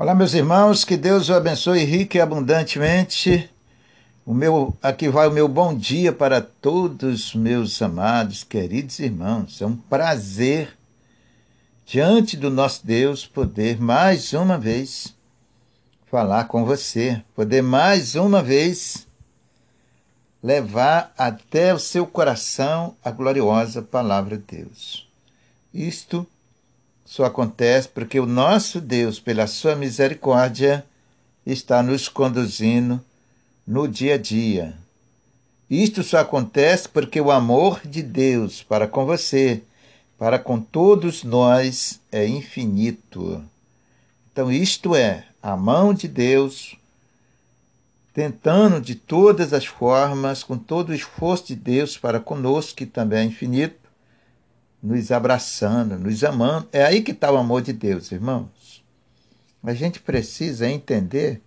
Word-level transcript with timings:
Olá, 0.00 0.14
meus 0.14 0.32
irmãos, 0.32 0.82
que 0.82 0.96
Deus 0.96 1.28
o 1.28 1.34
abençoe 1.34 1.84
rica 1.84 2.16
e 2.16 2.22
abundantemente. 2.22 3.50
O 4.24 4.32
meu, 4.32 4.74
aqui 4.80 5.10
vai 5.10 5.28
o 5.28 5.30
meu 5.30 5.46
bom 5.46 5.76
dia 5.76 6.10
para 6.10 6.40
todos 6.40 7.34
meus 7.34 7.82
amados, 7.82 8.42
queridos 8.42 8.98
irmãos. 8.98 9.60
É 9.60 9.66
um 9.66 9.76
prazer 9.76 10.74
diante 11.84 12.34
do 12.34 12.48
nosso 12.48 12.86
Deus 12.86 13.26
poder 13.26 13.78
mais 13.78 14.32
uma 14.32 14.56
vez 14.56 15.14
falar 16.06 16.44
com 16.44 16.64
você, 16.64 17.22
poder 17.36 17.62
mais 17.62 18.14
uma 18.14 18.42
vez 18.42 19.06
levar 20.42 21.12
até 21.18 21.74
o 21.74 21.78
seu 21.78 22.06
coração 22.06 22.96
a 23.04 23.10
gloriosa 23.10 23.82
palavra 23.82 24.38
de 24.38 24.60
Deus. 24.60 25.06
Isto 25.74 26.26
só 27.10 27.24
acontece 27.24 27.88
porque 27.88 28.20
o 28.20 28.24
nosso 28.24 28.80
Deus, 28.80 29.18
pela 29.18 29.48
sua 29.48 29.74
misericórdia, 29.74 30.86
está 31.44 31.82
nos 31.82 32.08
conduzindo 32.08 33.04
no 33.66 33.88
dia 33.88 34.14
a 34.14 34.16
dia. 34.16 34.74
Isto 35.68 36.04
só 36.04 36.18
acontece 36.18 36.88
porque 36.88 37.20
o 37.20 37.32
amor 37.32 37.80
de 37.84 38.00
Deus 38.00 38.62
para 38.62 38.86
com 38.86 39.04
você, 39.06 39.60
para 40.16 40.38
com 40.38 40.60
todos 40.60 41.24
nós, 41.24 42.00
é 42.12 42.24
infinito. 42.28 43.42
Então, 44.30 44.52
isto 44.52 44.94
é 44.94 45.26
a 45.42 45.56
mão 45.56 45.92
de 45.92 46.06
Deus 46.06 46.76
tentando 48.14 48.80
de 48.80 48.94
todas 48.94 49.52
as 49.52 49.66
formas, 49.66 50.44
com 50.44 50.56
todo 50.56 50.90
o 50.90 50.94
esforço 50.94 51.48
de 51.48 51.56
Deus 51.56 51.98
para 51.98 52.20
conosco, 52.20 52.76
que 52.76 52.86
também 52.86 53.18
é 53.18 53.24
infinito, 53.24 53.79
nos 54.82 55.10
abraçando, 55.10 55.98
nos 55.98 56.24
amando. 56.24 56.68
É 56.72 56.84
aí 56.84 57.02
que 57.02 57.12
está 57.12 57.30
o 57.30 57.36
amor 57.36 57.62
de 57.62 57.72
Deus, 57.72 58.10
irmãos. 58.12 58.84
A 59.62 59.74
gente 59.74 60.00
precisa 60.00 60.68
entender 60.68 61.42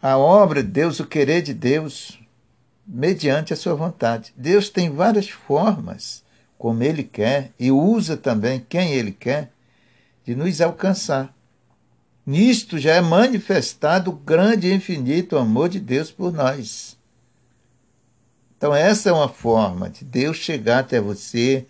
a 0.00 0.16
obra 0.16 0.62
de 0.62 0.68
Deus, 0.68 1.00
o 1.00 1.06
querer 1.06 1.42
de 1.42 1.52
Deus, 1.52 2.18
mediante 2.86 3.52
a 3.52 3.56
sua 3.56 3.74
vontade. 3.74 4.32
Deus 4.36 4.68
tem 4.68 4.90
várias 4.90 5.28
formas, 5.28 6.22
como 6.56 6.82
Ele 6.82 7.02
quer, 7.02 7.52
e 7.58 7.70
usa 7.70 8.16
também 8.16 8.64
quem 8.68 8.92
Ele 8.92 9.12
quer, 9.12 9.52
de 10.24 10.34
nos 10.34 10.60
alcançar. 10.60 11.34
Nisto 12.24 12.78
já 12.78 12.94
é 12.94 13.00
manifestado 13.00 14.10
o 14.10 14.14
grande 14.14 14.68
e 14.68 14.74
infinito 14.74 15.36
amor 15.36 15.68
de 15.68 15.80
Deus 15.80 16.10
por 16.10 16.32
nós. 16.32 16.96
Então, 18.56 18.72
essa 18.72 19.08
é 19.08 19.12
uma 19.12 19.28
forma 19.28 19.90
de 19.90 20.04
Deus 20.04 20.36
chegar 20.36 20.78
até 20.78 21.00
você, 21.00 21.66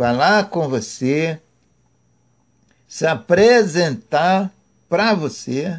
falar 0.00 0.48
com 0.48 0.66
você, 0.66 1.38
se 2.88 3.06
apresentar 3.06 4.50
para 4.88 5.12
você, 5.12 5.78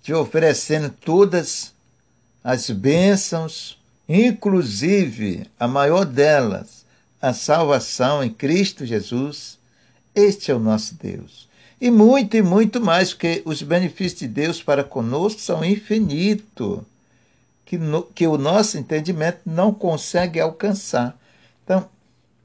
te 0.00 0.14
oferecendo 0.14 0.90
todas 0.90 1.72
as 2.44 2.70
bênçãos, 2.70 3.76
inclusive 4.08 5.44
a 5.58 5.66
maior 5.66 6.04
delas, 6.04 6.84
a 7.20 7.32
salvação 7.32 8.22
em 8.22 8.30
Cristo 8.30 8.86
Jesus. 8.86 9.58
Este 10.14 10.52
é 10.52 10.54
o 10.54 10.60
nosso 10.60 10.94
Deus. 10.94 11.48
E 11.80 11.90
muito 11.90 12.36
e 12.36 12.42
muito 12.42 12.80
mais, 12.80 13.12
porque 13.12 13.42
os 13.44 13.60
benefícios 13.60 14.20
de 14.20 14.28
Deus 14.28 14.62
para 14.62 14.84
conosco 14.84 15.40
são 15.40 15.64
infinitos, 15.64 16.78
que, 17.66 17.76
que 18.14 18.28
o 18.28 18.38
nosso 18.38 18.78
entendimento 18.78 19.40
não 19.44 19.74
consegue 19.74 20.38
alcançar. 20.38 21.18
Então, 21.64 21.88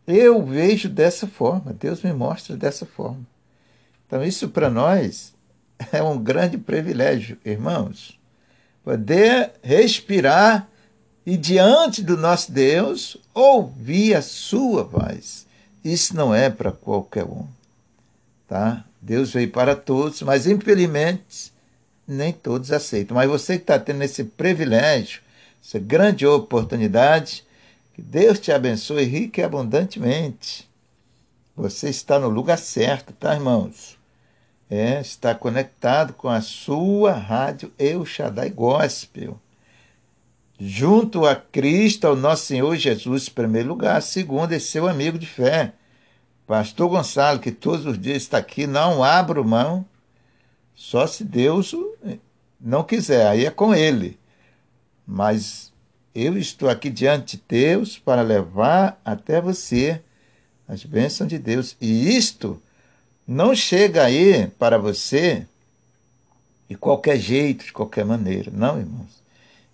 eu 0.07 0.43
vejo 0.45 0.87
dessa 0.89 1.27
forma, 1.27 1.73
Deus 1.73 2.01
me 2.01 2.13
mostra 2.13 2.55
dessa 2.55 2.85
forma. 2.85 3.25
Então, 4.07 4.23
isso 4.23 4.49
para 4.49 4.69
nós 4.69 5.33
é 5.91 6.01
um 6.01 6.17
grande 6.17 6.57
privilégio, 6.57 7.37
irmãos. 7.43 8.19
Poder 8.83 9.51
respirar 9.63 10.67
e, 11.25 11.35
diante 11.35 12.03
do 12.03 12.15
nosso 12.15 12.51
Deus, 12.51 13.17
ouvir 13.33 14.13
a 14.13 14.21
sua 14.21 14.83
voz. 14.83 15.45
Isso 15.83 16.15
não 16.15 16.33
é 16.33 16.49
para 16.49 16.71
qualquer 16.71 17.23
um. 17.23 17.47
Tá? 18.47 18.85
Deus 19.01 19.33
veio 19.33 19.49
para 19.51 19.75
todos, 19.75 20.21
mas 20.21 20.45
infelizmente 20.45 21.51
nem 22.07 22.31
todos 22.31 22.71
aceitam. 22.71 23.15
Mas 23.15 23.29
você 23.29 23.57
que 23.57 23.63
está 23.63 23.79
tendo 23.79 24.03
esse 24.03 24.23
privilégio, 24.23 25.21
essa 25.63 25.79
grande 25.79 26.25
oportunidade, 26.25 27.43
que 27.95 28.01
Deus 28.01 28.39
te 28.39 28.51
abençoe 28.51 29.05
rica 29.05 29.39
e 29.39 29.43
abundantemente. 29.45 30.69
Você 31.55 31.89
está 31.89 32.19
no 32.19 32.27
lugar 32.27 32.57
certo, 32.57 33.13
tá, 33.13 33.33
irmãos? 33.33 33.97
É, 34.69 34.99
está 34.99 35.33
conectado 35.33 36.11
com 36.11 36.27
a 36.27 36.41
sua 36.41 37.13
rádio 37.13 37.71
Eu 37.79 38.05
Shaddai 38.05 38.49
Gospel. 38.49 39.39
Junto 40.59 41.25
a 41.25 41.37
Cristo, 41.37 42.05
ao 42.05 42.17
nosso 42.17 42.47
Senhor 42.47 42.75
Jesus, 42.75 43.29
em 43.29 43.31
primeiro 43.31 43.69
lugar. 43.69 44.01
Segundo, 44.01 44.51
é 44.51 44.59
seu 44.59 44.89
amigo 44.89 45.17
de 45.17 45.25
fé, 45.25 45.71
Pastor 46.45 46.89
Gonçalo, 46.89 47.39
que 47.39 47.51
todos 47.51 47.85
os 47.85 47.97
dias 47.97 48.23
está 48.23 48.39
aqui. 48.39 48.67
Não 48.67 49.01
abro 49.05 49.45
mão, 49.45 49.85
só 50.75 51.07
se 51.07 51.23
Deus 51.23 51.73
não 52.59 52.83
quiser, 52.83 53.25
aí 53.25 53.45
é 53.45 53.51
com 53.51 53.73
ele. 53.73 54.19
Mas 55.07 55.71
eu 56.15 56.37
estou 56.37 56.69
aqui 56.69 56.89
diante 56.89 57.35
de 57.35 57.43
Deus 57.45 57.99
para 57.99 58.21
levar 58.21 58.99
até 59.03 59.41
você 59.41 60.01
as 60.65 60.85
bênçãos 60.85 61.29
de 61.29 61.37
Deus. 61.37 61.75
E 61.81 62.15
isto 62.15 62.61
não 63.27 63.53
chega 63.53 64.05
aí 64.05 64.47
para 64.47 64.77
você 64.77 65.45
de 66.69 66.75
qualquer 66.75 67.19
jeito, 67.19 67.65
de 67.65 67.73
qualquer 67.73 68.05
maneira. 68.05 68.49
Não, 68.53 68.79
irmãos. 68.79 69.23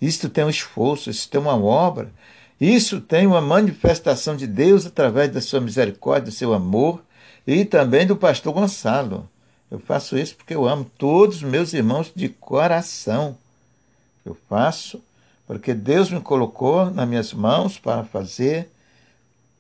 Isto 0.02 0.28
tem 0.28 0.44
um 0.44 0.50
esforço, 0.50 1.12
isso 1.12 1.30
tem 1.30 1.40
uma 1.40 1.56
obra, 1.56 2.12
isso 2.60 3.00
tem 3.00 3.28
uma 3.28 3.40
manifestação 3.40 4.36
de 4.36 4.48
Deus 4.48 4.88
através 4.88 5.32
da 5.32 5.40
sua 5.40 5.62
misericórdia, 5.62 6.32
do 6.32 6.32
seu 6.32 6.54
amor 6.54 7.04
e 7.46 7.64
também 7.66 8.08
do 8.08 8.16
pastor 8.16 8.52
Gonçalo. 8.52 9.30
Eu 9.70 9.80
faço 9.80 10.18
isso 10.18 10.36
porque 10.36 10.56
eu 10.56 10.68
amo 10.68 10.90
todos 10.98 11.38
os 11.38 11.44
meus 11.44 11.72
irmãos 11.72 12.12
de 12.16 12.30
coração. 12.30 13.38
Eu 14.26 14.36
faço 14.50 15.02
porque 15.52 15.74
Deus 15.74 16.10
me 16.10 16.22
colocou 16.22 16.90
nas 16.90 17.06
minhas 17.06 17.34
mãos 17.34 17.78
para 17.78 18.06
fazer, 18.06 18.70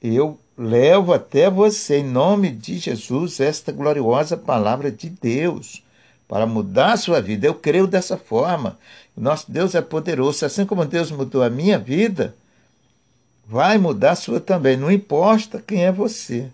eu 0.02 0.40
levo 0.58 1.12
até 1.12 1.50
você, 1.50 1.98
em 1.98 2.06
nome 2.06 2.50
de 2.50 2.78
Jesus, 2.78 3.42
esta 3.42 3.74
gloriosa 3.74 4.38
palavra 4.38 4.90
de 4.90 5.10
Deus, 5.10 5.84
para 6.30 6.46
mudar 6.46 6.94
a 6.94 6.98
sua 6.98 7.20
vida. 7.22 7.46
Eu 7.46 7.54
creio 7.56 7.88
dessa 7.88 8.16
forma. 8.16 8.80
Nosso 9.18 9.52
Deus 9.52 9.76
é 9.76 9.82
poderoso. 9.82 10.46
Assim 10.46 10.66
como 10.66 10.86
Deus 10.86 11.12
mudou 11.12 11.44
a 11.44 11.50
minha 11.50 11.78
vida, 11.78 12.34
vai 13.46 13.78
mudar 13.78 14.12
a 14.12 14.16
sua 14.16 14.40
também. 14.40 14.78
Não 14.78 14.90
importa 14.90 15.62
quem 15.62 15.84
é 15.84 15.92
você. 15.92 16.50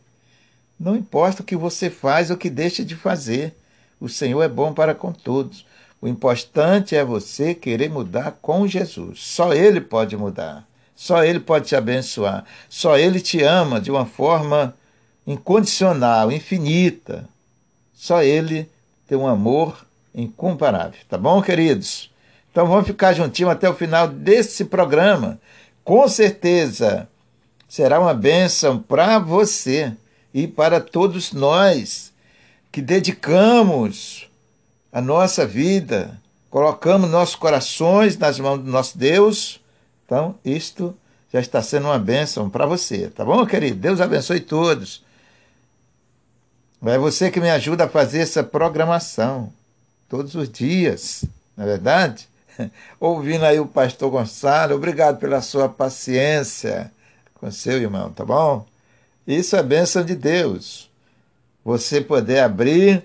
Não 0.79 0.95
importa 0.95 1.43
o 1.43 1.45
que 1.45 1.55
você 1.55 1.91
faz 1.91 2.31
ou 2.31 2.37
o 2.37 2.39
que 2.39 2.49
deixa 2.49 2.83
de 2.83 2.95
fazer. 2.95 3.55
O 3.99 4.09
Senhor 4.09 4.41
é 4.41 4.49
bom 4.49 4.73
para 4.73 4.95
com 4.95 5.11
todos. 5.13 5.63
O 6.01 6.07
importante 6.07 6.95
é 6.95 7.03
você 7.03 7.55
querer 7.55 7.89
mudar 7.89 8.37
com 8.41 8.67
Jesus. 8.67 9.19
Só 9.23 9.53
Ele 9.53 9.81
pode 9.81 10.15
mudar. 10.15 10.67
Só 10.95 11.23
Ele 11.23 11.39
pode 11.39 11.67
te 11.67 11.75
abençoar. 11.75 12.45
Só 12.69 12.97
Ele 12.97 13.19
te 13.19 13.41
ama 13.41 13.81
de 13.81 13.89
uma 13.89 14.05
forma 14.05 14.75
incondicional, 15.25 16.31
infinita. 16.31 17.27
Só 17.93 18.21
Ele 18.21 18.69
tem 19.07 19.17
um 19.17 19.27
amor 19.27 19.85
incomparável. 20.13 20.99
Tá 21.09 21.17
bom, 21.17 21.41
queridos? 21.41 22.11
Então 22.51 22.67
vamos 22.67 22.87
ficar 22.87 23.13
juntinho 23.13 23.49
até 23.49 23.69
o 23.69 23.73
final 23.73 24.07
desse 24.07 24.65
programa. 24.65 25.39
Com 25.83 26.07
certeza 26.07 27.07
será 27.67 27.99
uma 27.99 28.13
bênção 28.13 28.79
para 28.79 29.19
você 29.19 29.93
e 30.33 30.47
para 30.47 30.79
todos 30.79 31.33
nós 31.33 32.13
que 32.71 32.81
dedicamos 32.81 34.26
a 34.91 35.01
nossa 35.01 35.45
vida, 35.45 36.19
colocamos 36.49 37.09
nossos 37.09 37.35
corações 37.35 38.17
nas 38.17 38.39
mãos 38.39 38.59
do 38.59 38.69
nosso 38.69 38.97
Deus, 38.97 39.59
então 40.05 40.35
isto 40.43 40.95
já 41.31 41.39
está 41.39 41.61
sendo 41.61 41.85
uma 41.85 41.99
bênção 41.99 42.49
para 42.49 42.65
você, 42.65 43.09
tá 43.09 43.25
bom, 43.25 43.45
querido? 43.45 43.79
Deus 43.79 43.99
abençoe 43.99 44.39
todos. 44.39 45.03
É 46.85 46.97
você 46.97 47.29
que 47.29 47.39
me 47.39 47.49
ajuda 47.49 47.85
a 47.85 47.89
fazer 47.89 48.19
essa 48.19 48.43
programação 48.43 49.51
todos 50.07 50.35
os 50.35 50.49
dias, 50.49 51.25
não 51.55 51.65
é 51.65 51.67
verdade? 51.67 52.29
Ouvindo 52.99 53.45
aí 53.45 53.59
o 53.59 53.65
pastor 53.65 54.09
Gonçalo, 54.09 54.75
obrigado 54.75 55.17
pela 55.17 55.41
sua 55.41 55.67
paciência 55.67 56.91
com 57.35 57.51
seu 57.51 57.77
irmão, 57.77 58.11
tá 58.11 58.23
bom? 58.23 58.65
Isso 59.27 59.55
é 59.55 59.63
bênção 59.63 60.03
de 60.03 60.15
Deus. 60.15 60.89
Você 61.65 61.99
poder 61.99 62.39
abrir 62.39 63.03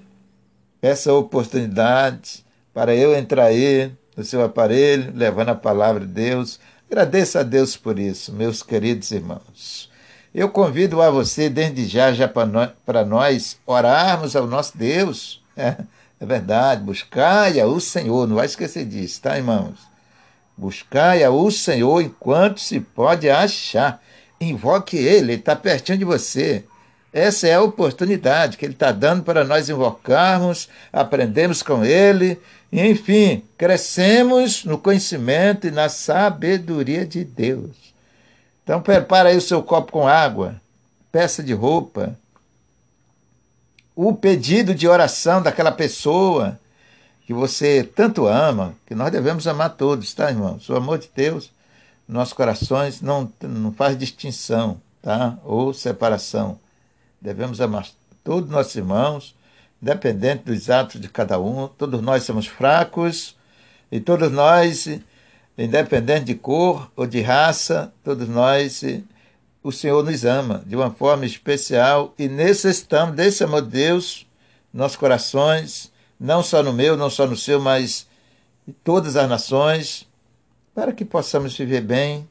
essa 0.82 1.14
oportunidade 1.14 2.44
para 2.75 2.94
eu 2.94 3.14
entrar 3.14 3.44
aí 3.44 3.93
no 4.17 4.25
seu 4.25 4.44
aparelho, 4.44 5.12
levando 5.14 5.50
a 5.50 5.55
palavra 5.55 6.00
de 6.00 6.12
Deus. 6.12 6.58
Agradeço 6.90 7.38
a 7.38 7.43
Deus 7.43 7.76
por 7.76 7.99
isso, 7.99 8.32
meus 8.32 8.62
queridos 8.62 9.11
irmãos. 9.12 9.88
Eu 10.34 10.49
convido 10.49 11.00
a 11.00 11.11
você, 11.11 11.49
desde 11.49 11.87
já, 11.87 12.12
já 12.12 12.29
para 12.29 13.05
nós, 13.05 13.58
orarmos 13.67 14.34
ao 14.34 14.46
nosso 14.46 14.76
Deus, 14.76 15.40
É, 15.56 15.76
é 16.19 16.26
verdade, 16.26 16.82
buscai 16.82 17.62
o 17.62 17.79
Senhor, 17.79 18.26
não 18.26 18.37
vai 18.37 18.46
esquecer 18.46 18.87
disso, 18.87 19.20
tá, 19.20 19.37
irmãos? 19.37 19.79
Buscai 20.56 21.26
o 21.29 21.50
Senhor 21.50 22.00
enquanto 22.00 22.61
se 22.61 22.81
pode 22.81 23.29
achar. 23.29 24.00
Invoque 24.40 24.96
Ele, 24.96 25.32
Ele 25.32 25.34
está 25.34 25.55
pertinho 25.55 25.99
de 25.99 26.05
você. 26.05 26.64
Essa 27.12 27.46
é 27.46 27.54
a 27.54 27.62
oportunidade 27.62 28.56
que 28.56 28.64
Ele 28.64 28.72
está 28.72 28.90
dando 28.90 29.22
para 29.22 29.44
nós 29.44 29.68
invocarmos, 29.68 30.68
aprendermos 30.90 31.62
com 31.62 31.84
Ele, 31.84 32.40
e, 32.72 32.80
enfim, 32.80 33.44
crescemos 33.58 34.64
no 34.64 34.78
conhecimento 34.78 35.66
e 35.66 35.70
na 35.70 35.90
sabedoria 35.90 37.04
de 37.04 37.22
Deus. 37.22 37.92
Então, 38.64 38.80
prepara 38.80 39.28
aí 39.28 39.36
o 39.36 39.42
seu 39.42 39.62
copo 39.62 39.92
com 39.92 40.08
água, 40.08 40.56
peça 41.10 41.42
de 41.42 41.52
roupa, 41.52 42.16
o 43.94 44.14
pedido 44.14 44.74
de 44.74 44.88
oração 44.88 45.42
daquela 45.42 45.70
pessoa 45.70 46.58
que 47.26 47.34
você 47.34 47.84
tanto 47.84 48.26
ama, 48.26 48.74
que 48.86 48.94
nós 48.94 49.12
devemos 49.12 49.46
amar 49.46 49.76
todos, 49.76 50.14
tá, 50.14 50.30
irmãos? 50.30 50.68
O 50.70 50.74
amor 50.74 50.98
de 50.98 51.10
Deus, 51.14 51.50
nossos 52.08 52.32
corações, 52.32 53.02
não, 53.02 53.30
não 53.42 53.70
faz 53.70 53.98
distinção, 53.98 54.80
tá? 55.02 55.36
Ou 55.44 55.74
separação. 55.74 56.58
Devemos 57.22 57.60
amar 57.60 57.86
todos 58.24 58.50
nossos 58.50 58.74
irmãos, 58.74 59.36
independente 59.80 60.42
dos 60.42 60.69
atos 60.69 61.00
de 61.00 61.08
cada 61.08 61.38
um. 61.38 61.69
Todos 61.69 62.02
nós 62.02 62.24
somos 62.24 62.48
fracos 62.48 63.36
e 63.92 64.00
todos 64.00 64.32
nós, 64.32 64.88
independente 65.56 66.24
de 66.24 66.34
cor 66.34 66.90
ou 66.96 67.06
de 67.06 67.20
raça, 67.20 67.92
todos 68.02 68.28
nós, 68.28 68.82
o 69.62 69.70
Senhor 69.70 70.04
nos 70.04 70.24
ama 70.24 70.64
de 70.66 70.74
uma 70.74 70.90
forma 70.90 71.24
especial 71.24 72.12
e 72.19 72.26
necessitamos 72.28 73.14
desse 73.14 73.44
amor 73.44 73.62
de 73.62 73.69
Deus 73.69 74.26
nossos 74.74 74.96
corações, 74.96 75.92
não 76.19 76.42
só 76.42 76.60
no 76.60 76.72
meu, 76.72 76.96
não 76.96 77.08
só 77.08 77.24
no 77.24 77.36
seu, 77.36 77.60
mas 77.60 78.04
em 78.66 78.72
todas 78.72 79.14
as 79.14 79.28
nações, 79.28 80.08
para 80.74 80.92
que 80.92 81.04
possamos 81.04 81.56
viver 81.56 81.82
bem. 81.82 82.28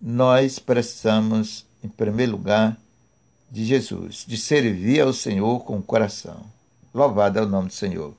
Nós 0.00 0.58
precisamos, 0.58 1.66
em 1.84 1.88
primeiro 1.88 2.32
lugar, 2.32 2.78
de 3.50 3.64
Jesus, 3.64 4.24
de 4.26 4.36
servir 4.36 5.00
ao 5.00 5.12
Senhor 5.12 5.64
com 5.64 5.76
o 5.78 5.82
coração. 5.82 6.44
Louvado 6.94 7.38
é 7.38 7.42
o 7.42 7.46
nome 7.46 7.68
do 7.68 7.74
Senhor. 7.74 8.14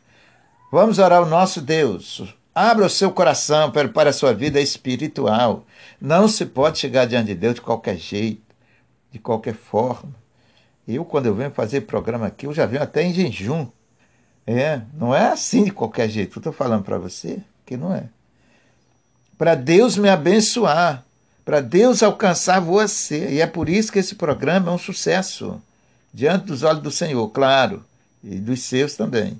Vamos 0.72 1.00
orar 1.00 1.20
ao 1.20 1.26
nosso 1.26 1.62
Deus. 1.62 2.34
Abra 2.54 2.86
o 2.86 2.90
seu 2.90 3.12
coração 3.12 3.72
para 3.72 4.10
a 4.10 4.14
sua 4.14 4.34
vida 4.34 4.60
espiritual. 4.60 5.66
Não 6.00 6.28
se 6.28 6.46
pode 6.46 6.80
chegar 6.80 7.06
diante 7.06 7.28
de 7.28 7.36
Deus 7.36 7.56
de 7.56 7.62
qualquer 7.62 7.98
jeito, 7.98 8.56
de 9.12 9.20
qualquer 9.20 9.54
forma. 9.54 10.14
Eu, 10.88 11.06
quando 11.06 11.28
eu 11.28 11.36
venho 11.36 11.52
fazer 11.52 11.82
programa 11.82 12.28
aqui, 12.28 12.46
eu 12.46 12.54
já 12.54 12.66
venho 12.66 12.84
até 12.84 13.04
em 13.04 13.14
jejum. 13.14 13.68
É, 14.46 14.82
não 14.94 15.14
é 15.16 15.32
assim 15.32 15.64
de 15.64 15.72
qualquer 15.72 16.10
jeito. 16.10 16.38
Eu 16.38 16.40
estou 16.40 16.54
falando 16.54 16.84
para 16.84 16.98
você 16.98 17.40
que 17.66 17.78
não 17.78 17.94
é. 17.94 18.06
Para 19.38 19.56
Deus 19.56 19.98
me 19.98 20.10
abençoar, 20.10 21.06
para 21.44 21.62
Deus 21.62 22.04
alcançar 22.04 22.60
você. 22.60 23.30
E 23.32 23.42
é 23.42 23.48
por 23.48 23.70
isso 23.70 23.92
que 23.92 24.00
esse 24.00 24.16
programa 24.16 24.72
é 24.72 24.74
um 24.74 24.78
sucesso 24.78 25.62
diante 26.14 26.46
dos 26.46 26.64
olhos 26.64 26.84
do 26.84 26.92
Senhor, 26.92 27.28
claro, 27.30 27.84
e 28.24 28.36
dos 28.36 28.62
seus 28.64 28.96
também. 28.96 29.40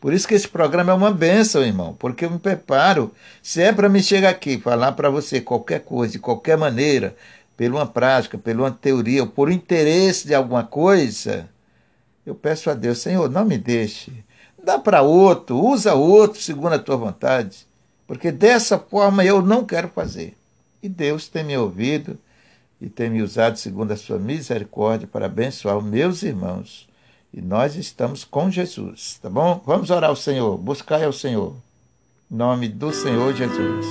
Por 0.00 0.14
isso 0.14 0.26
que 0.26 0.34
esse 0.34 0.48
programa 0.48 0.92
é 0.92 0.94
uma 0.94 1.10
bênção, 1.10 1.62
irmão, 1.62 1.94
porque 1.98 2.24
eu 2.24 2.30
me 2.30 2.38
preparo. 2.38 3.12
Se 3.42 3.60
é 3.60 3.72
para 3.72 3.88
me 3.88 4.02
chegar 4.02 4.30
aqui 4.30 4.58
falar 4.58 4.92
para 4.92 5.10
você 5.10 5.40
qualquer 5.40 5.80
coisa, 5.80 6.12
de 6.14 6.18
qualquer 6.18 6.56
maneira, 6.56 7.14
por 7.56 7.66
uma 7.70 7.86
prática, 7.86 8.38
por 8.38 8.54
uma 8.56 8.70
teoria, 8.70 9.22
ou 9.22 9.28
por 9.28 9.50
interesse 9.50 10.26
de 10.26 10.34
alguma 10.34 10.64
coisa, 10.64 11.46
eu 12.24 12.34
peço 12.34 12.70
a 12.70 12.74
Deus, 12.74 12.98
Senhor, 12.98 13.28
não 13.28 13.44
me 13.44 13.58
deixe. 13.58 14.12
Dá 14.62 14.78
para 14.78 15.02
outro, 15.02 15.58
usa 15.58 15.94
outro 15.94 16.40
segundo 16.40 16.74
a 16.74 16.78
tua 16.78 16.96
vontade, 16.96 17.66
porque 18.06 18.32
dessa 18.32 18.78
forma 18.78 19.22
eu 19.24 19.42
não 19.42 19.64
quero 19.64 19.88
fazer. 19.88 20.34
E 20.82 20.88
Deus 20.88 21.28
tem 21.28 21.44
me 21.44 21.56
ouvido 21.56 22.18
e 22.80 22.88
tem 22.88 23.10
me 23.10 23.22
usado 23.22 23.58
segundo 23.58 23.92
a 23.92 23.96
sua 23.96 24.18
misericórdia 24.18 25.06
para 25.06 25.26
abençoar 25.26 25.80
meus 25.82 26.22
irmãos. 26.22 26.88
E 27.32 27.40
nós 27.40 27.76
estamos 27.76 28.24
com 28.24 28.50
Jesus, 28.50 29.18
tá 29.22 29.28
bom? 29.28 29.62
Vamos 29.64 29.90
orar 29.90 30.10
ao 30.10 30.16
Senhor, 30.16 30.56
buscar 30.56 31.02
ao 31.02 31.12
Senhor. 31.12 31.54
Em 32.30 32.36
nome 32.36 32.68
do 32.68 32.92
Senhor 32.92 33.34
Jesus. 33.34 33.86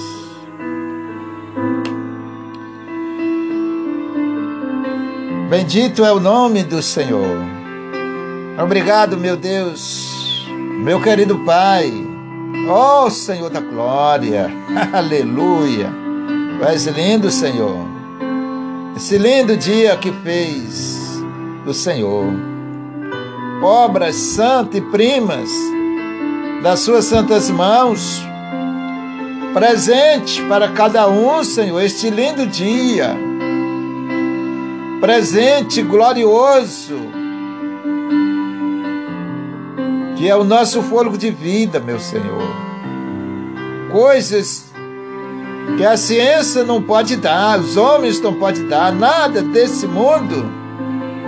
Bendito 5.49 6.03
é 6.03 6.11
o 6.11 6.19
nome 6.19 6.63
do 6.63 6.81
Senhor. 6.81 7.37
Obrigado, 8.61 9.17
meu 9.17 9.37
Deus, 9.37 10.45
meu 10.83 11.01
querido 11.01 11.39
Pai. 11.45 11.91
Ó 12.67 13.05
oh, 13.05 13.09
Senhor 13.09 13.49
da 13.49 13.59
glória. 13.59 14.47
Aleluia. 14.93 15.98
Tu 16.59 16.65
és 16.65 16.85
lindo, 16.87 17.31
Senhor. 17.31 17.87
Esse 18.93 19.17
lindo 19.17 19.55
dia 19.55 19.95
que 19.95 20.11
fez 20.11 21.23
o 21.65 21.73
Senhor. 21.73 22.25
Obras 23.63 24.15
santas 24.15 24.75
e 24.75 24.81
primas 24.81 25.49
das 26.61 26.81
suas 26.81 27.05
santas 27.05 27.49
mãos. 27.49 28.21
Presente 29.53 30.41
para 30.49 30.67
cada 30.73 31.07
um, 31.07 31.45
Senhor, 31.45 31.79
este 31.81 32.09
lindo 32.09 32.45
dia. 32.45 33.15
Presente 34.99 35.81
glorioso. 35.81 36.99
Que 40.17 40.27
é 40.27 40.35
o 40.35 40.43
nosso 40.43 40.81
fôlego 40.81 41.17
de 41.17 41.31
vida, 41.31 41.79
meu 41.79 42.01
Senhor. 42.01 42.43
Coisas 43.93 44.68
que 45.77 45.85
a 45.85 45.95
ciência 45.95 46.63
não 46.63 46.81
pode 46.81 47.15
dar, 47.15 47.59
os 47.59 47.77
homens 47.77 48.19
não 48.21 48.33
podem 48.33 48.67
dar, 48.67 48.91
nada 48.91 49.41
desse 49.41 49.87
mundo 49.87 50.45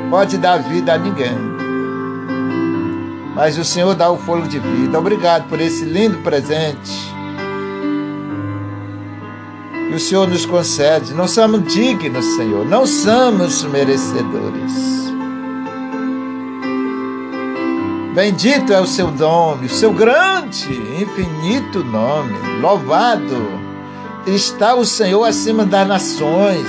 pode 0.09 0.37
dar 0.37 0.57
vida 0.57 0.93
a 0.93 0.97
ninguém. 0.97 1.37
Mas 3.33 3.57
o 3.57 3.63
Senhor 3.63 3.95
dá 3.95 4.11
o 4.11 4.17
fôlego 4.17 4.47
de 4.47 4.59
vida. 4.59 4.99
Obrigado 4.99 5.47
por 5.47 5.59
esse 5.59 5.85
lindo 5.85 6.17
presente. 6.17 6.91
E 9.89 9.93
o 9.93 9.99
Senhor 9.99 10.27
nos 10.27 10.45
concede. 10.45 11.13
Não 11.13 11.27
somos 11.27 11.63
dignos, 11.73 12.25
Senhor, 12.35 12.65
não 12.65 12.85
somos 12.85 13.63
merecedores. 13.63 14.91
Bendito 18.13 18.73
é 18.73 18.81
o 18.81 18.85
seu 18.85 19.09
nome, 19.09 19.67
o 19.67 19.69
seu 19.69 19.93
grande, 19.93 20.73
infinito 21.01 21.81
nome. 21.85 22.33
Louvado 22.61 23.60
está 24.27 24.75
o 24.75 24.85
Senhor 24.85 25.23
acima 25.23 25.65
das 25.65 25.87
nações, 25.87 26.67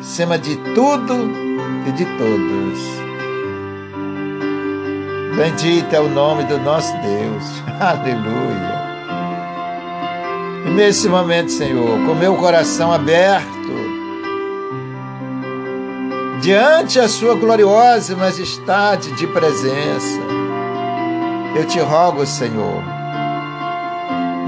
acima 0.00 0.38
de 0.38 0.56
tudo 0.74 1.14
e 1.86 1.92
de 1.92 2.04
todos. 2.04 2.98
Bendito 5.36 5.94
é 5.94 6.00
o 6.00 6.08
nome 6.08 6.44
do 6.44 6.58
nosso 6.58 6.92
Deus. 6.94 7.62
Aleluia. 7.80 8.78
E 10.66 10.70
nesse 10.70 11.08
momento, 11.08 11.52
Senhor, 11.52 12.04
com 12.06 12.14
meu 12.14 12.34
coração 12.36 12.92
aberto, 12.92 13.48
diante 16.40 16.98
a 16.98 17.08
Sua 17.08 17.34
gloriosa 17.34 18.16
majestade 18.16 19.12
de 19.12 19.26
presença, 19.28 20.18
eu 21.54 21.64
te 21.66 21.78
rogo, 21.78 22.26
Senhor, 22.26 22.97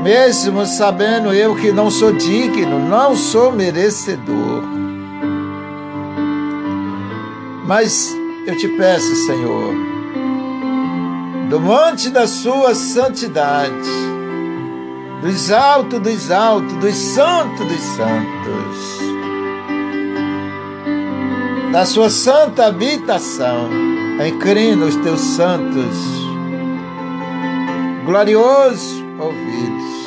mesmo 0.03 0.65
sabendo 0.65 1.33
eu 1.33 1.55
que 1.55 1.71
não 1.71 1.91
sou 1.91 2.13
digno, 2.13 2.79
não 2.79 3.15
sou 3.15 3.53
merecedor. 3.53 4.63
Mas 7.67 8.17
eu 8.47 8.57
te 8.57 8.69
peço, 8.69 9.15
Senhor, 9.27 9.75
do 11.51 11.61
monte 11.61 12.09
da 12.09 12.27
sua 12.27 12.75
santidade, 12.75 13.91
dos 15.23 15.53
altos 15.53 16.01
dos 16.01 16.31
altos, 16.31 16.73
dos 16.79 16.95
santos 16.95 17.67
dos 17.67 17.81
santos, 17.81 19.01
da 21.73 21.85
sua 21.85 22.09
santa 22.09 22.67
habitação, 22.67 23.69
inclina 24.27 24.87
os 24.87 24.97
teus 24.97 25.21
santos, 25.21 25.97
glorioso 28.07 29.10
ouvidos. 29.21 30.01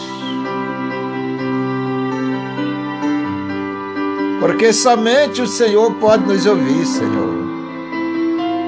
Porque 4.40 4.74
somente 4.74 5.42
o 5.42 5.48
Senhor 5.48 5.94
pode 5.96 6.26
nos 6.26 6.46
ouvir, 6.46 6.86
Senhor. 6.86 7.44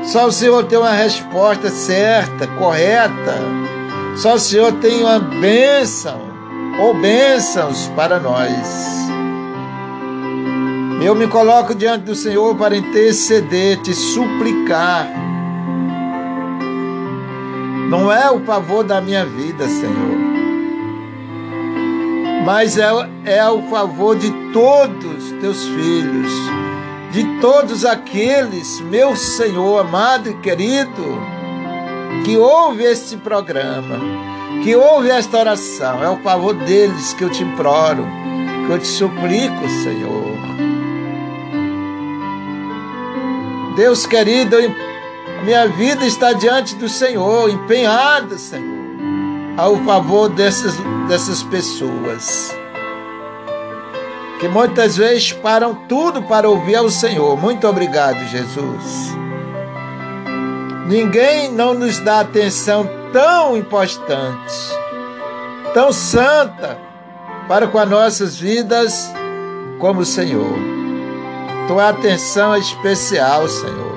Só 0.04 0.28
o 0.28 0.32
Senhor 0.32 0.64
tem 0.66 0.78
uma 0.78 0.92
resposta 0.92 1.70
certa, 1.70 2.48
correta. 2.48 3.36
Só 4.16 4.36
o 4.36 4.40
Senhor 4.40 4.72
tem 4.74 5.02
uma 5.02 5.20
bênção 5.20 6.22
ou 6.80 6.94
bênçãos 6.94 7.92
para 7.96 8.20
nós. 8.20 8.96
Eu 11.04 11.14
me 11.14 11.28
coloco 11.28 11.76
diante 11.76 12.04
do 12.04 12.16
Senhor 12.16 12.56
para 12.56 12.78
interceder, 12.78 13.82
te 13.82 13.94
suplicar 13.94 15.26
Não 17.90 18.12
é 18.12 18.32
o 18.32 18.40
favor 18.42 18.84
da 18.84 19.00
minha 19.00 19.26
vida, 19.26 19.68
Senhor. 19.68 20.35
Mas 22.46 22.78
é, 22.78 22.90
é 23.26 23.50
o 23.50 23.64
favor 23.64 24.16
de 24.16 24.30
todos 24.54 25.32
teus 25.42 25.64
filhos, 25.64 26.32
de 27.12 27.24
todos 27.42 27.84
aqueles, 27.84 28.80
meu 28.82 29.16
Senhor 29.16 29.80
amado 29.80 30.30
e 30.30 30.34
querido, 30.36 31.20
que 32.24 32.38
ouve 32.38 32.84
este 32.84 33.18
programa, 33.18 34.00
que 34.64 34.76
ouve 34.76 35.10
esta 35.10 35.40
oração. 35.40 36.04
É 36.04 36.10
o 36.10 36.18
favor 36.18 36.54
deles 36.54 37.14
que 37.14 37.24
eu 37.24 37.32
te 37.32 37.42
imploro, 37.42 38.06
que 38.68 38.74
eu 38.74 38.78
te 38.78 38.88
suplico, 38.88 39.68
Senhor. 39.84 40.36
Deus 43.76 44.06
querido, 44.06 44.56
minha 45.44 45.68
vida 45.68 46.06
está 46.06 46.32
diante 46.32 46.76
do 46.76 46.88
Senhor, 46.88 47.50
empenhada, 47.50 48.38
Senhor, 48.38 48.75
ao 49.58 49.78
favor 49.84 50.30
dessas, 50.30 50.76
dessas 51.08 51.44
pessoas 51.44 52.54
que 54.40 54.50
muitas 54.50 54.98
vezes 54.98 55.32
param 55.32 55.74
tudo 55.88 56.22
para 56.24 56.50
ouvir 56.50 56.76
ao 56.76 56.90
Senhor. 56.90 57.38
Muito 57.38 57.68
obrigado, 57.68 58.26
Jesus. 58.28 59.16
Ninguém 60.88 61.52
não 61.52 61.74
nos 61.74 62.00
dá 62.00 62.20
atenção 62.20 62.88
tão 63.12 63.58
importante, 63.58 64.54
tão 65.74 65.92
santa 65.92 66.78
para 67.48 67.68
com 67.68 67.80
as 67.80 67.90
nossas 67.90 68.38
vidas 68.38 69.12
como 69.80 70.02
o 70.02 70.06
Senhor. 70.06 70.54
Tua 71.68 71.90
atenção 71.90 72.54
é 72.54 72.60
especial, 72.60 73.48
Senhor. 73.48 73.96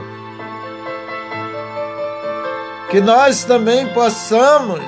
Que 2.91 3.01
nós 3.01 3.45
também 3.45 3.87
possamos 3.89 4.83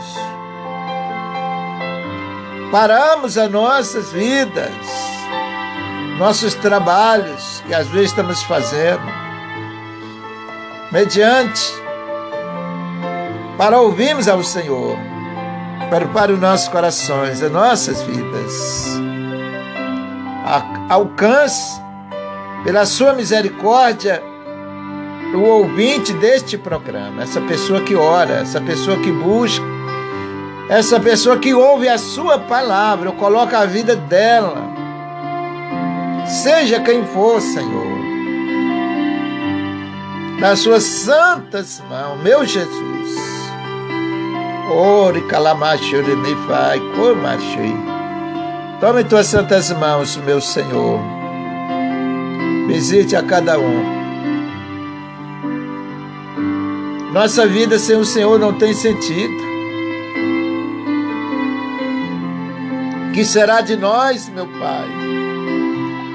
pararmos 2.70 3.36
as 3.36 3.50
nossas 3.50 4.12
vidas, 4.12 4.70
nossos 6.18 6.54
trabalhos 6.54 7.62
que 7.66 7.74
às 7.74 7.88
vezes 7.88 8.10
estamos 8.10 8.42
fazendo, 8.44 9.02
mediante 10.92 11.72
para 13.58 13.78
ouvirmos 13.78 14.28
ao 14.28 14.42
Senhor, 14.42 14.96
para 16.14 16.32
os 16.32 16.40
nossos 16.40 16.68
corações, 16.68 17.42
as 17.42 17.50
nossas 17.50 18.02
vidas. 18.02 19.00
Alcance 20.88 21.80
pela 22.64 22.86
sua 22.86 23.12
misericórdia, 23.12 24.22
o 25.34 25.40
ouvinte 25.40 26.12
deste 26.14 26.58
programa, 26.58 27.22
essa 27.22 27.40
pessoa 27.40 27.80
que 27.82 27.94
ora, 27.94 28.34
essa 28.40 28.60
pessoa 28.60 28.96
que 28.98 29.12
busca, 29.12 29.64
essa 30.70 30.98
pessoa 30.98 31.38
que 31.38 31.52
ouve 31.52 31.88
a 31.88 31.98
sua 31.98 32.38
palavra, 32.38 33.12
coloca 33.12 33.58
a 33.58 33.66
vida 33.66 33.94
dela, 33.94 34.56
seja 36.26 36.80
quem 36.80 37.04
for, 37.04 37.40
Senhor, 37.40 37.98
nas 40.40 40.60
suas 40.60 40.84
santas 40.84 41.82
mãos, 41.90 42.22
meu 42.22 42.46
Jesus. 42.46 43.20
Ore 44.72 45.20
calamacho 45.22 45.96
me 45.96 46.34
fai, 46.46 46.80
comachei. 46.96 47.76
Tome 48.80 49.04
tuas 49.04 49.26
santas 49.26 49.70
mãos, 49.72 50.16
meu 50.16 50.40
Senhor 50.40 51.20
Visite 52.70 53.16
a 53.16 53.22
cada 53.24 53.58
um. 53.58 53.82
Nossa 57.12 57.44
vida 57.44 57.80
sem 57.80 57.96
o 57.96 58.04
Senhor 58.04 58.38
não 58.38 58.52
tem 58.52 58.72
sentido. 58.72 59.49
Que 63.20 63.24
será 63.26 63.60
de 63.60 63.76
nós, 63.76 64.30
meu 64.30 64.46
Pai? 64.46 64.88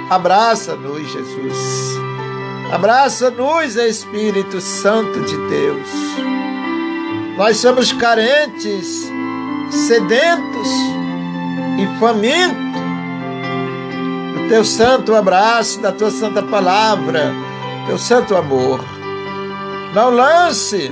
Abraça-nos, 0.10 1.08
Jesus. 1.08 2.00
Abraça-nos, 2.72 3.76
Espírito 3.76 4.60
Santo 4.60 5.22
de 5.22 5.38
Deus. 5.48 5.88
Nós 7.38 7.58
somos 7.58 7.92
carentes, 7.92 9.08
sedentos 9.70 10.68
e 11.78 12.00
famintos 12.00 12.58
teu 14.50 14.66
santo 14.66 15.14
abraço, 15.14 15.80
da 15.82 15.92
tua 15.92 16.10
santa 16.10 16.42
palavra, 16.42 17.32
teu 17.86 18.00
santo 18.00 18.36
amor. 18.36 18.84
Não 19.94 20.10
lance 20.10 20.90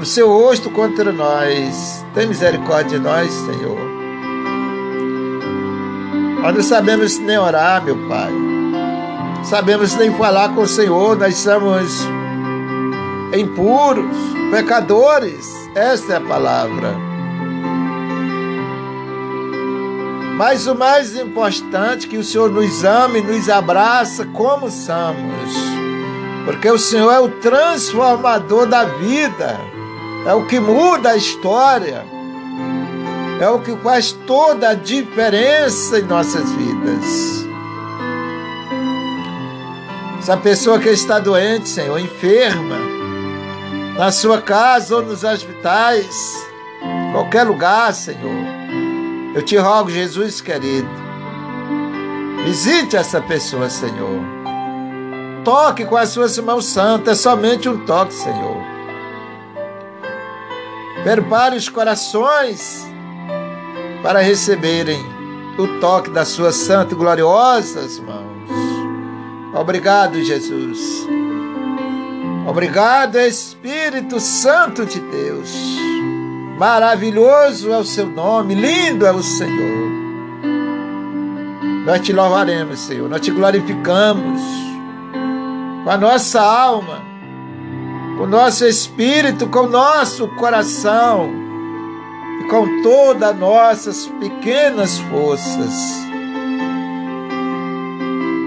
o 0.00 0.06
seu 0.06 0.30
rosto 0.30 0.70
contra 0.70 1.12
nós. 1.12 2.02
Tem 2.14 2.26
misericórdia 2.26 2.98
de 2.98 3.04
nós, 3.04 3.30
Senhor. 3.30 3.89
Nós 6.42 6.54
não 6.54 6.62
sabemos 6.62 7.18
nem 7.18 7.38
orar, 7.38 7.84
meu 7.84 7.96
Pai. 8.08 8.32
Sabemos 9.44 9.94
nem 9.96 10.10
falar 10.14 10.54
com 10.54 10.62
o 10.62 10.68
Senhor. 10.68 11.18
Nós 11.18 11.36
somos 11.36 12.00
impuros, 13.38 14.16
pecadores. 14.50 15.68
Esta 15.74 16.14
é 16.14 16.16
a 16.16 16.20
palavra. 16.20 16.96
Mas 20.36 20.66
o 20.66 20.74
mais 20.74 21.14
importante 21.14 22.06
é 22.06 22.08
que 22.08 22.16
o 22.16 22.24
Senhor 22.24 22.50
nos 22.50 22.84
ame, 22.84 23.20
nos 23.20 23.50
abraça 23.50 24.24
como 24.32 24.70
somos. 24.70 25.54
Porque 26.46 26.70
o 26.70 26.78
Senhor 26.78 27.12
é 27.12 27.20
o 27.20 27.28
transformador 27.28 28.66
da 28.66 28.84
vida. 28.84 29.60
É 30.26 30.32
o 30.32 30.46
que 30.46 30.58
muda 30.58 31.10
a 31.10 31.16
história. 31.16 32.02
É 33.40 33.48
o 33.48 33.58
que 33.58 33.74
faz 33.78 34.12
toda 34.26 34.68
a 34.68 34.74
diferença 34.74 35.98
em 35.98 36.02
nossas 36.02 36.52
vidas. 36.52 37.46
Essa 40.18 40.36
pessoa 40.36 40.78
que 40.78 40.90
está 40.90 41.18
doente, 41.18 41.66
Senhor, 41.66 41.98
enferma, 41.98 42.76
na 43.96 44.12
sua 44.12 44.42
casa 44.42 44.94
ou 44.94 45.02
nos 45.02 45.24
hospitais, 45.24 46.46
qualquer 47.12 47.44
lugar, 47.44 47.94
Senhor. 47.94 48.44
Eu 49.34 49.42
te 49.42 49.56
rogo, 49.56 49.90
Jesus 49.90 50.42
querido, 50.42 50.90
visite 52.44 52.94
essa 52.94 53.22
pessoa, 53.22 53.70
Senhor. 53.70 54.20
Toque 55.46 55.86
com 55.86 55.96
as 55.96 56.10
suas 56.10 56.38
mãos 56.38 56.66
santas, 56.66 57.18
é 57.18 57.22
somente 57.22 57.70
um 57.70 57.86
toque, 57.86 58.12
Senhor. 58.12 58.58
Prepare 61.02 61.56
os 61.56 61.70
corações 61.70 62.89
para 64.02 64.20
receberem 64.20 65.00
o 65.58 65.80
toque 65.80 66.10
das 66.10 66.28
suas 66.28 66.54
santas 66.54 66.92
e 66.92 66.96
gloriosas 66.96 67.98
mãos. 68.00 68.30
Obrigado, 69.54 70.22
Jesus. 70.22 71.06
Obrigado, 72.46 73.16
Espírito 73.18 74.18
Santo 74.18 74.86
de 74.86 75.00
Deus. 75.00 75.54
Maravilhoso 76.58 77.70
é 77.70 77.78
o 77.78 77.84
seu 77.84 78.06
nome, 78.06 78.54
lindo 78.54 79.06
é 79.06 79.12
o 79.12 79.22
Senhor. 79.22 79.90
Nós 81.84 82.00
te 82.00 82.12
louvaremos, 82.12 82.78
Senhor, 82.80 83.08
nós 83.08 83.20
te 83.20 83.30
glorificamos 83.30 84.40
com 85.84 85.90
a 85.90 85.96
nossa 85.96 86.40
alma, 86.40 87.02
com 88.16 88.24
o 88.24 88.26
nosso 88.26 88.66
espírito, 88.66 89.48
com 89.48 89.60
o 89.60 89.68
nosso 89.68 90.28
coração 90.28 91.49
com 92.48 92.82
todas 92.82 93.30
as 93.30 93.38
nossas 93.38 94.06
pequenas 94.20 94.98
forças. 94.98 96.00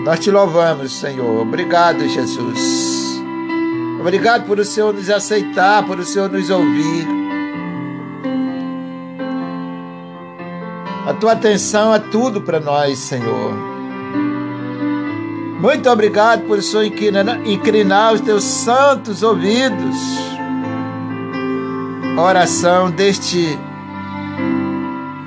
Nós 0.05 0.19
te 0.19 0.31
louvamos, 0.31 0.91
Senhor. 0.91 1.41
Obrigado, 1.41 2.07
Jesus. 2.07 3.21
Obrigado 3.99 4.45
por 4.45 4.59
o 4.59 4.65
Senhor 4.65 4.93
nos 4.93 5.09
aceitar, 5.09 5.85
por 5.85 5.97
o 5.97 6.03
Senhor 6.03 6.29
nos 6.29 6.49
ouvir. 6.49 7.07
A 11.07 11.13
tua 11.13 11.33
atenção 11.33 11.93
é 11.93 11.99
tudo 11.99 12.41
para 12.41 12.59
nós, 12.59 12.99
Senhor. 12.99 13.53
Muito 15.59 15.89
obrigado 15.89 16.41
por 16.45 16.61
Senhor 16.61 16.83
inclinar 16.83 18.13
os 18.13 18.19
teus 18.19 18.43
santos 18.43 19.23
ouvidos. 19.23 19.95
Oração 22.17 22.91
deste 22.91 23.57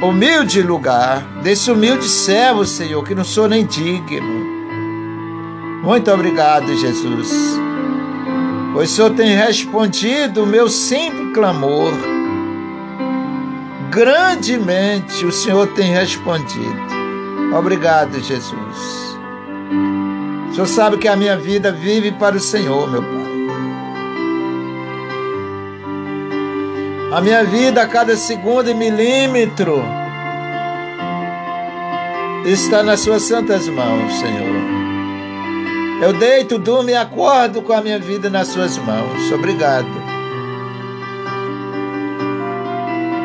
humilde 0.00 0.62
lugar, 0.62 1.22
desse 1.42 1.70
humilde 1.70 2.08
servo, 2.08 2.64
Senhor, 2.64 3.02
que 3.04 3.14
não 3.14 3.24
sou 3.24 3.48
nem 3.48 3.64
digno. 3.64 4.46
Muito 5.82 6.10
obrigado, 6.10 6.76
Jesus. 6.76 7.58
Pois 8.72 8.90
o 8.90 8.94
Senhor 8.94 9.10
tem 9.10 9.36
respondido 9.36 10.42
o 10.42 10.46
meu 10.46 10.68
simples 10.68 11.32
clamor 11.32 11.92
grandemente 13.96 15.24
o 15.24 15.32
Senhor 15.32 15.68
tem 15.68 15.90
respondido. 15.90 16.76
Obrigado, 17.58 18.20
Jesus. 18.20 19.16
O 20.50 20.52
Senhor 20.52 20.66
sabe 20.66 20.98
que 20.98 21.08
a 21.08 21.16
minha 21.16 21.34
vida 21.34 21.72
vive 21.72 22.12
para 22.12 22.36
o 22.36 22.40
Senhor, 22.40 22.90
meu 22.90 23.02
Pai. 23.02 23.35
A 27.12 27.20
minha 27.20 27.44
vida 27.44 27.82
a 27.82 27.86
cada 27.86 28.16
segundo 28.16 28.70
e 28.70 28.74
milímetro 28.74 29.82
está 32.44 32.82
nas 32.82 33.00
suas 33.00 33.22
santas 33.22 33.68
mãos, 33.68 34.12
Senhor. 34.18 34.56
Eu 36.02 36.12
deito, 36.12 36.58
durmo 36.58 36.90
e 36.90 36.94
acordo 36.94 37.62
com 37.62 37.72
a 37.72 37.80
minha 37.80 37.98
vida 37.98 38.28
nas 38.28 38.48
suas 38.48 38.76
mãos. 38.76 39.32
Obrigado. 39.32 39.86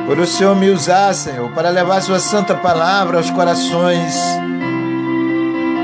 Por 0.07 0.19
o 0.19 0.27
Senhor 0.27 0.55
me 0.55 0.69
usar, 0.69 1.13
Senhor, 1.13 1.49
para 1.51 1.69
levar 1.69 2.01
sua 2.01 2.19
santa 2.19 2.55
palavra 2.55 3.17
aos 3.17 3.29
corações 3.29 4.15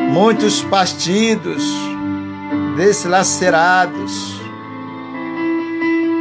muitos 0.08 0.64
partidos, 0.64 1.64
deslacerados. 2.76 4.37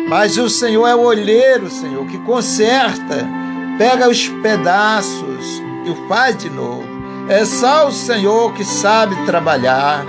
Mas 0.08 0.38
o 0.38 0.48
Senhor 0.48 0.86
é 0.86 0.94
o 0.94 1.00
olheiro, 1.00 1.68
Senhor, 1.68 2.06
que 2.06 2.18
conserta, 2.18 3.28
pega 3.76 4.08
os 4.08 4.28
pedaços 4.28 5.62
e 5.84 5.90
o 5.90 6.08
faz 6.08 6.36
de 6.36 6.48
novo. 6.48 6.86
É 7.28 7.44
só 7.44 7.88
o 7.88 7.92
Senhor 7.92 8.52
que 8.54 8.64
sabe 8.64 9.16
trabalhar. 9.26 10.06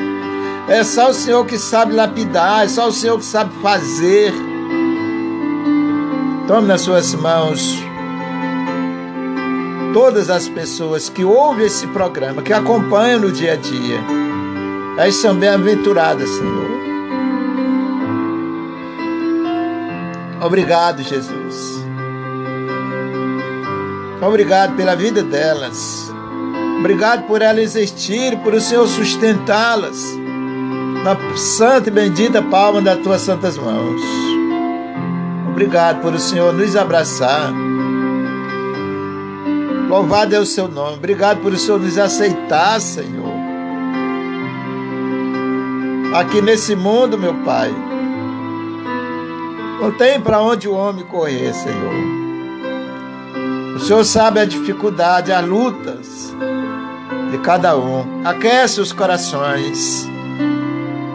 É 0.67 0.83
só 0.83 1.09
o 1.09 1.13
Senhor 1.13 1.45
que 1.45 1.57
sabe 1.57 1.93
lapidar. 1.93 2.65
É 2.65 2.67
só 2.67 2.89
o 2.89 2.91
Senhor 2.91 3.17
que 3.17 3.25
sabe 3.25 3.51
fazer. 3.61 4.31
Tome 6.47 6.67
nas 6.67 6.81
suas 6.81 7.15
mãos 7.15 7.77
todas 9.93 10.29
as 10.29 10.47
pessoas 10.47 11.09
que 11.09 11.25
ouvem 11.25 11.65
esse 11.65 11.87
programa, 11.87 12.43
que 12.43 12.53
acompanham 12.53 13.21
no 13.21 13.31
dia 13.31 13.53
a 13.53 13.55
dia. 13.55 13.99
Elas 14.95 15.15
são 15.15 15.35
bem-aventuradas, 15.35 16.29
Senhor. 16.29 16.96
Obrigado, 20.41 21.01
Jesus. 21.01 21.83
Obrigado 24.21 24.75
pela 24.75 24.95
vida 24.95 25.23
delas. 25.23 26.11
Obrigado 26.79 27.23
por 27.27 27.41
elas 27.41 27.75
existir, 27.75 28.37
por 28.39 28.53
o 28.53 28.61
Senhor 28.61 28.87
sustentá-las 28.87 30.15
na 31.03 31.17
santa 31.35 31.89
e 31.89 31.91
bendita 31.91 32.41
palma 32.41 32.81
das 32.81 32.97
tuas 32.99 33.21
santas 33.21 33.57
mãos. 33.57 34.01
Obrigado 35.49 36.01
por 36.01 36.13
o 36.13 36.19
Senhor 36.19 36.53
nos 36.53 36.75
abraçar. 36.75 37.51
Louvado 39.89 40.35
é 40.35 40.39
o 40.39 40.45
seu 40.45 40.67
nome. 40.67 40.97
Obrigado 40.97 41.41
por 41.41 41.53
o 41.53 41.57
Senhor 41.57 41.79
nos 41.79 41.97
aceitar, 41.97 42.79
Senhor. 42.81 43.33
Aqui 46.13 46.41
nesse 46.41 46.75
mundo, 46.75 47.17
meu 47.17 47.33
Pai. 47.43 47.73
Não 49.79 49.91
tem 49.91 50.19
para 50.19 50.41
onde 50.41 50.67
o 50.67 50.73
homem 50.73 51.05
correr, 51.05 51.53
Senhor. 51.53 51.93
O 53.75 53.79
Senhor 53.79 54.03
sabe 54.03 54.39
a 54.39 54.45
dificuldade, 54.45 55.31
as 55.31 55.45
lutas 55.45 56.35
de 57.29 57.37
cada 57.39 57.77
um. 57.77 58.25
Aquece 58.25 58.81
os 58.81 58.91
corações. 58.91 60.09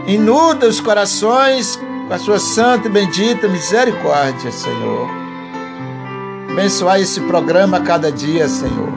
Inuda 0.06 0.68
os 0.68 0.80
corações 0.80 1.76
com 2.06 2.14
a 2.14 2.18
sua 2.18 2.38
santa 2.38 2.86
e 2.86 2.90
bendita 2.90 3.48
misericórdia, 3.48 4.52
Senhor. 4.52 5.08
Abençoar 6.50 7.00
esse 7.00 7.20
programa 7.22 7.78
a 7.78 7.80
cada 7.80 8.12
dia, 8.12 8.46
Senhor. 8.46 8.92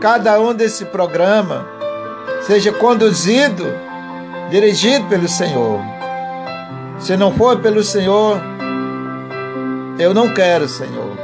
Cada 0.00 0.40
um 0.40 0.54
desse 0.54 0.84
programa 0.84 1.66
seja 2.42 2.72
conduzido, 2.72 3.66
dirigido 4.50 5.06
pelo 5.06 5.28
Senhor. 5.28 5.80
Se 7.00 7.16
não 7.16 7.32
for 7.32 7.58
pelo 7.60 7.82
Senhor, 7.82 8.38
eu 9.98 10.12
não 10.12 10.32
quero, 10.34 10.68
Senhor. 10.68 11.16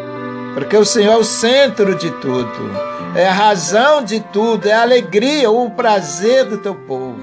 Porque 0.54 0.76
o 0.76 0.86
Senhor 0.86 1.12
é 1.12 1.16
o 1.16 1.24
centro 1.24 1.94
de 1.94 2.10
tudo, 2.12 2.70
é 3.14 3.28
a 3.28 3.32
razão 3.32 4.02
de 4.02 4.20
tudo, 4.20 4.66
é 4.66 4.72
a 4.72 4.80
alegria, 4.82 5.50
o 5.50 5.70
prazer 5.70 6.46
do 6.46 6.56
teu 6.56 6.74
povo. 6.74 7.20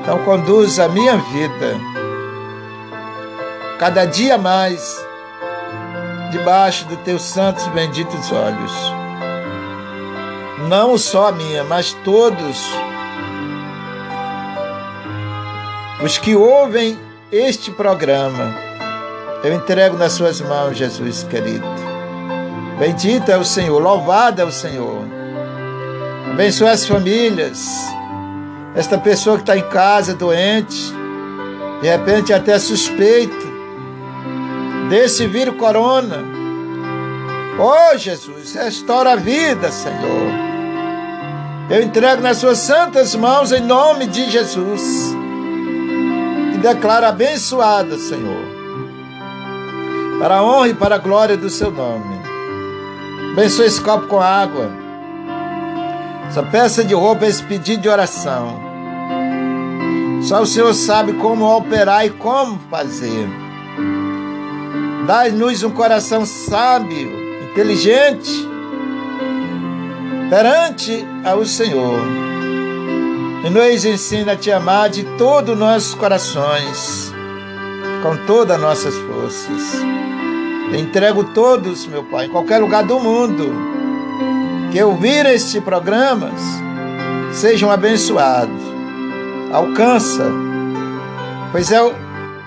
Então 0.00 0.18
conduz 0.24 0.80
a 0.80 0.88
minha 0.88 1.16
vida 1.16 1.80
cada 3.78 4.04
dia 4.04 4.36
mais 4.36 5.00
debaixo 6.32 6.86
dos 6.86 6.98
teus 6.98 7.22
santos 7.22 7.64
e 7.66 7.70
benditos 7.70 8.32
olhos. 8.32 8.72
Não 10.68 10.98
só 10.98 11.28
a 11.28 11.32
minha, 11.32 11.62
mas 11.62 11.92
todos 12.04 12.68
os 16.02 16.18
que 16.18 16.34
ouvem 16.34 16.98
este 17.32 17.70
programa, 17.70 18.54
eu 19.42 19.54
entrego 19.54 19.96
nas 19.96 20.12
suas 20.12 20.38
mãos, 20.42 20.76
Jesus 20.76 21.22
querido. 21.24 21.64
Bendito 22.78 23.30
é 23.30 23.38
o 23.38 23.44
Senhor, 23.44 23.80
louvado 23.80 24.42
é 24.42 24.44
o 24.44 24.52
Senhor. 24.52 25.02
Abençoe 26.30 26.68
as 26.68 26.86
famílias. 26.86 27.66
Esta 28.74 28.98
pessoa 28.98 29.36
que 29.36 29.44
está 29.44 29.56
em 29.56 29.66
casa 29.70 30.14
doente, 30.14 30.92
de 31.80 31.88
repente 31.88 32.34
até 32.34 32.58
suspeito 32.58 33.50
desse 34.90 35.26
vírus 35.26 35.56
corona. 35.56 36.18
Oh 37.58 37.96
Jesus, 37.96 38.54
restaura 38.54 39.12
a 39.12 39.16
vida, 39.16 39.72
Senhor. 39.72 40.32
Eu 41.70 41.82
entrego 41.82 42.20
nas 42.20 42.36
suas 42.36 42.58
santas 42.58 43.14
mãos 43.14 43.52
em 43.52 43.60
nome 43.60 44.06
de 44.06 44.30
Jesus. 44.30 45.21
Declaro 46.62 47.06
abençoada, 47.06 47.98
Senhor. 47.98 48.44
Para 50.20 50.36
a 50.36 50.44
honra 50.44 50.68
e 50.68 50.74
para 50.74 50.94
a 50.94 50.98
glória 50.98 51.36
do 51.36 51.50
seu 51.50 51.72
nome. 51.72 52.22
Abençoe 53.32 53.66
esse 53.66 53.80
copo 53.80 54.06
com 54.06 54.20
água. 54.20 54.70
Essa 56.28 56.44
peça 56.44 56.84
de 56.84 56.94
roupa, 56.94 57.26
esse 57.26 57.42
pedido 57.42 57.82
de 57.82 57.88
oração. 57.88 58.60
Só 60.22 60.40
o 60.40 60.46
Senhor 60.46 60.72
sabe 60.72 61.14
como 61.14 61.44
operar 61.44 62.06
e 62.06 62.10
como 62.10 62.60
fazer. 62.70 63.28
Dai-nos 65.04 65.64
um 65.64 65.70
coração 65.70 66.24
sábio, 66.24 67.10
inteligente, 67.50 68.48
perante 70.30 71.04
ao 71.24 71.44
Senhor. 71.44 72.31
E 73.44 73.50
nos 73.50 73.84
ensina 73.84 74.32
a 74.32 74.36
te 74.36 74.52
amar 74.52 74.88
de 74.88 75.02
todos 75.18 75.54
os 75.54 75.58
nossos 75.58 75.94
corações, 75.94 77.12
com 78.00 78.16
todas 78.24 78.54
as 78.54 78.62
nossas 78.62 78.94
forças. 78.94 79.82
Entrego 80.72 81.24
todos, 81.24 81.86
meu 81.86 82.04
Pai, 82.04 82.26
em 82.26 82.30
qualquer 82.30 82.58
lugar 82.58 82.84
do 82.84 83.00
mundo, 83.00 83.52
que 84.70 84.80
ouvir 84.80 85.26
este 85.26 85.60
programas, 85.60 86.40
sejam 87.32 87.68
abençoados. 87.68 88.62
Alcança, 89.52 90.24
pois 91.50 91.72
é 91.72 91.82
o 91.82 91.92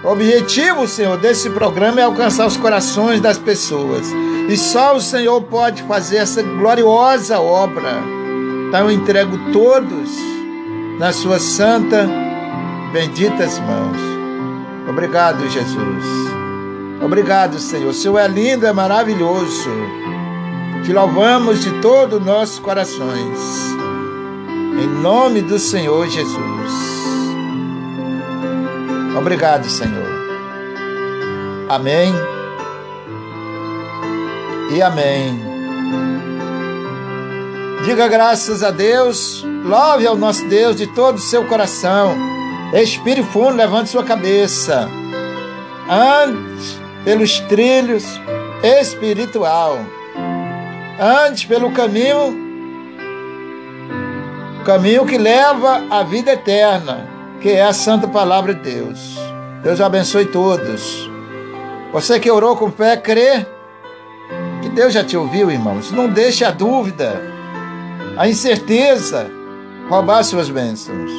objetivo, 0.05 0.87
Senhor, 0.87 1.17
desse 1.17 1.49
programa 1.49 1.99
é 1.99 2.03
alcançar 2.03 2.47
os 2.47 2.55
corações 2.55 3.19
das 3.19 3.37
pessoas. 3.37 4.07
E 4.47 4.55
só 4.55 4.95
o 4.95 5.01
Senhor 5.01 5.41
pode 5.41 5.83
fazer 5.83 6.17
essa 6.17 6.41
gloriosa 6.41 7.39
obra. 7.39 8.01
Então 8.67 8.89
eu 8.89 8.91
entrego 8.91 9.51
todos 9.51 10.34
nas 10.99 11.15
suas 11.17 11.41
santas, 11.41 12.07
benditas 12.91 13.59
mãos. 13.59 13.97
Obrigado, 14.89 15.47
Jesus. 15.49 16.05
Obrigado, 17.03 17.59
Senhor. 17.59 17.89
O 17.89 17.93
Senhor 17.93 18.17
é 18.17 18.27
lindo, 18.27 18.65
é 18.65 18.73
maravilhoso. 18.73 19.69
Te 20.83 20.93
louvamos 20.93 21.61
de 21.63 21.71
todos 21.81 22.19
os 22.19 22.25
nossos 22.25 22.59
corações. 22.59 23.75
Em 24.81 24.87
nome 25.01 25.41
do 25.41 25.57
Senhor 25.57 26.07
Jesus. 26.07 26.71
Obrigado, 29.17 29.67
Senhor. 29.69 30.05
Amém. 31.69 32.13
E 34.71 34.81
amém. 34.81 35.39
Diga 37.83 38.07
graças 38.07 38.63
a 38.63 38.71
Deus, 38.71 39.45
louve 39.65 40.05
ao 40.05 40.15
nosso 40.15 40.47
Deus 40.47 40.75
de 40.75 40.87
todo 40.87 41.15
o 41.15 41.21
seu 41.21 41.45
coração. 41.45 42.15
Respire 42.71 43.23
fundo, 43.23 43.55
levante 43.55 43.89
sua 43.89 44.03
cabeça. 44.03 44.87
Ande 45.89 46.79
pelos 47.03 47.39
trilhos 47.41 48.05
espiritual. 48.63 49.79
Ande 50.99 51.45
pelo 51.47 51.71
caminho 51.71 52.45
caminho 54.63 55.05
que 55.05 55.17
leva 55.17 55.83
à 55.91 56.01
vida 56.01 56.31
eterna 56.31 57.07
que 57.39 57.51
é 57.51 57.63
a 57.63 57.73
santa 57.73 58.07
palavra 58.07 58.55
de 58.55 58.61
Deus. 58.61 59.19
Deus 59.61 59.79
abençoe 59.79 60.25
todos. 60.25 61.07
Você 61.93 62.19
que 62.19 62.31
orou 62.31 62.55
com 62.55 62.71
fé, 62.71 62.97
crê 62.97 63.45
que 64.63 64.69
Deus 64.69 64.91
já 64.91 65.03
te 65.03 65.15
ouviu, 65.15 65.51
irmãos. 65.51 65.91
Não 65.91 66.09
deixe 66.09 66.43
a 66.43 66.49
dúvida, 66.49 67.21
a 68.17 68.27
incerteza 68.27 69.29
roubar 69.89 70.23
suas 70.23 70.49
bênçãos. 70.49 71.11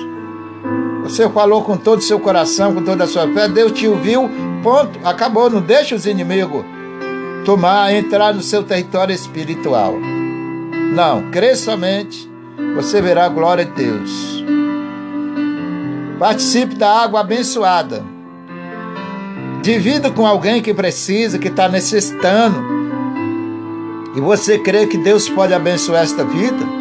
Você 1.02 1.28
falou 1.30 1.62
com 1.62 1.76
todo 1.76 2.00
o 2.00 2.02
seu 2.02 2.18
coração, 2.18 2.74
com 2.74 2.82
toda 2.82 3.04
a 3.04 3.06
sua 3.06 3.32
fé, 3.32 3.48
Deus 3.48 3.72
te 3.72 3.86
ouviu, 3.86 4.28
ponto, 4.62 4.98
acabou. 5.04 5.48
Não 5.48 5.60
deixe 5.60 5.94
os 5.94 6.04
inimigos 6.04 6.64
tomar, 7.44 7.94
entrar 7.94 8.34
no 8.34 8.42
seu 8.42 8.64
território 8.64 9.14
espiritual. 9.14 9.94
Não, 10.92 11.30
crê 11.30 11.54
somente, 11.54 12.28
você 12.74 13.00
verá 13.00 13.26
a 13.26 13.28
glória 13.28 13.64
de 13.64 13.72
Deus. 13.72 14.44
Participe 16.18 16.74
da 16.74 17.02
água 17.02 17.20
abençoada. 17.20 18.04
Divida 19.62 20.10
com 20.10 20.26
alguém 20.26 20.60
que 20.60 20.74
precisa, 20.74 21.38
que 21.38 21.48
está 21.48 21.68
necessitando. 21.68 22.64
E 24.16 24.20
você 24.20 24.58
crê 24.58 24.86
que 24.86 24.98
Deus 24.98 25.28
pode 25.28 25.52
abençoar 25.52 26.02
esta 26.02 26.24
vida? 26.24 26.75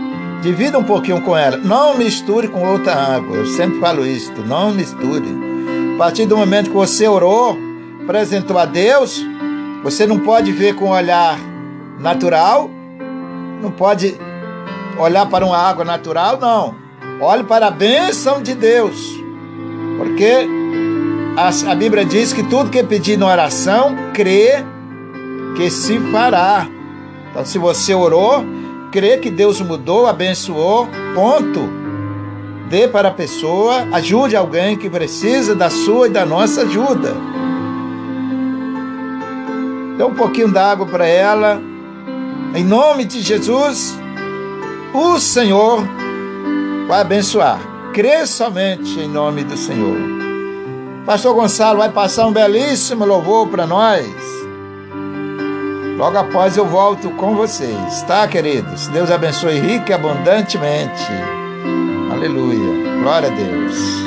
Divida 0.45 0.77
um 0.77 0.83
pouquinho 0.83 1.19
com 1.21 1.35
ela. 1.35 1.57
Não 1.57 1.97
misture 1.97 2.47
com 2.47 2.63
outra 2.63 2.93
água. 2.93 3.35
Eu 3.35 3.47
sempre 3.47 3.79
falo 3.79 4.05
isso. 4.05 4.31
Não 4.45 4.71
misture. 4.71 5.25
A 5.95 5.97
partir 5.97 6.27
do 6.27 6.37
momento 6.37 6.69
que 6.69 6.75
você 6.75 7.07
orou, 7.07 7.57
apresentou 8.03 8.59
a 8.59 8.65
Deus, 8.65 9.25
você 9.83 10.05
não 10.05 10.19
pode 10.19 10.51
ver 10.51 10.75
com 10.75 10.85
um 10.85 10.91
olhar 10.91 11.39
natural, 11.99 12.69
não 13.59 13.71
pode 13.71 14.15
olhar 14.99 15.25
para 15.25 15.43
uma 15.43 15.57
água 15.57 15.83
natural, 15.83 16.37
não. 16.39 16.75
Olhe 17.19 17.43
para 17.43 17.65
a 17.65 17.71
bênção 17.71 18.39
de 18.39 18.53
Deus. 18.53 19.19
Porque 19.97 20.47
a, 21.35 21.71
a 21.71 21.75
Bíblia 21.75 22.05
diz 22.05 22.31
que 22.31 22.43
tudo 22.43 22.69
que 22.69 22.83
pedir 22.83 23.17
na 23.17 23.25
oração, 23.25 23.95
crê 24.13 24.63
que 25.57 25.71
se 25.71 25.97
fará. 26.11 26.67
Então, 27.31 27.43
se 27.43 27.57
você 27.57 27.95
orou, 27.95 28.45
crê 28.95 29.17
que 29.17 29.29
Deus 29.29 29.59
mudou, 29.59 30.07
abençoou, 30.07 30.87
ponto. 31.13 31.69
Dê 32.69 32.87
para 32.87 33.09
a 33.09 33.11
pessoa, 33.11 33.85
ajude 33.91 34.37
alguém 34.37 34.77
que 34.77 34.89
precisa 34.89 35.53
da 35.53 35.69
sua 35.69 36.07
e 36.07 36.09
da 36.09 36.25
nossa 36.25 36.61
ajuda. 36.61 37.13
Dê 39.97 40.03
um 40.05 40.15
pouquinho 40.15 40.47
d'água 40.47 40.85
para 40.85 41.05
ela. 41.05 41.61
Em 42.55 42.63
nome 42.63 43.03
de 43.03 43.21
Jesus, 43.21 43.99
o 44.93 45.19
Senhor 45.19 45.83
vai 46.87 47.01
abençoar. 47.01 47.59
Crê 47.93 48.25
somente 48.25 48.97
em 48.97 49.09
nome 49.09 49.43
do 49.43 49.57
Senhor. 49.57 49.97
Pastor 51.05 51.35
Gonçalo 51.35 51.79
vai 51.79 51.91
passar 51.91 52.27
um 52.27 52.31
belíssimo 52.31 53.03
louvor 53.03 53.49
para 53.49 53.67
nós. 53.67 54.34
Logo 55.95 56.17
após 56.17 56.57
eu 56.57 56.65
volto 56.65 57.09
com 57.11 57.35
vocês, 57.35 58.03
tá, 58.03 58.27
queridos? 58.27 58.87
Deus 58.89 59.09
abençoe 59.09 59.59
rico 59.59 59.89
e 59.89 59.93
abundantemente. 59.93 61.05
Aleluia. 62.11 62.99
Glória 63.01 63.29
a 63.29 63.33
Deus. 63.33 64.04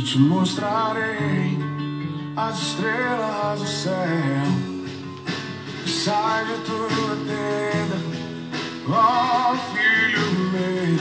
e 0.00 0.02
te 0.02 0.18
mostrarei 0.18 1.58
as 2.34 2.58
estrelas 2.58 3.60
do 3.60 3.66
céu. 3.66 4.46
Sai 5.86 6.46
de 6.46 6.54
tua 6.64 7.16
tenda, 7.26 7.98
ó 8.88 9.52
oh, 9.52 9.56
filho 9.74 10.26
meu. 10.52 10.98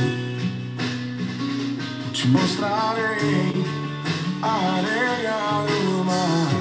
Te 2.12 2.28
mostrarei 2.28 3.66
a 4.42 4.54
areia 4.78 5.66
do 5.68 6.04
mar. 6.04 6.52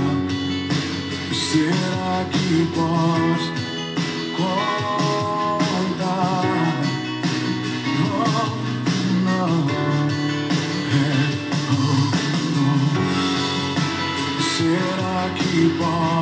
Será 1.32 2.24
que 2.30 2.68
posso? 2.74 3.57
keep 15.58 15.80
on. 15.80 16.17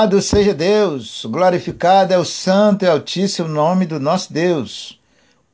Louvado 0.00 0.22
seja 0.22 0.54
Deus, 0.54 1.26
glorificado 1.26 2.14
é 2.14 2.16
o 2.16 2.24
santo 2.24 2.86
e 2.86 2.88
altíssimo 2.88 3.46
nome 3.48 3.84
do 3.84 4.00
nosso 4.00 4.32
Deus. 4.32 4.98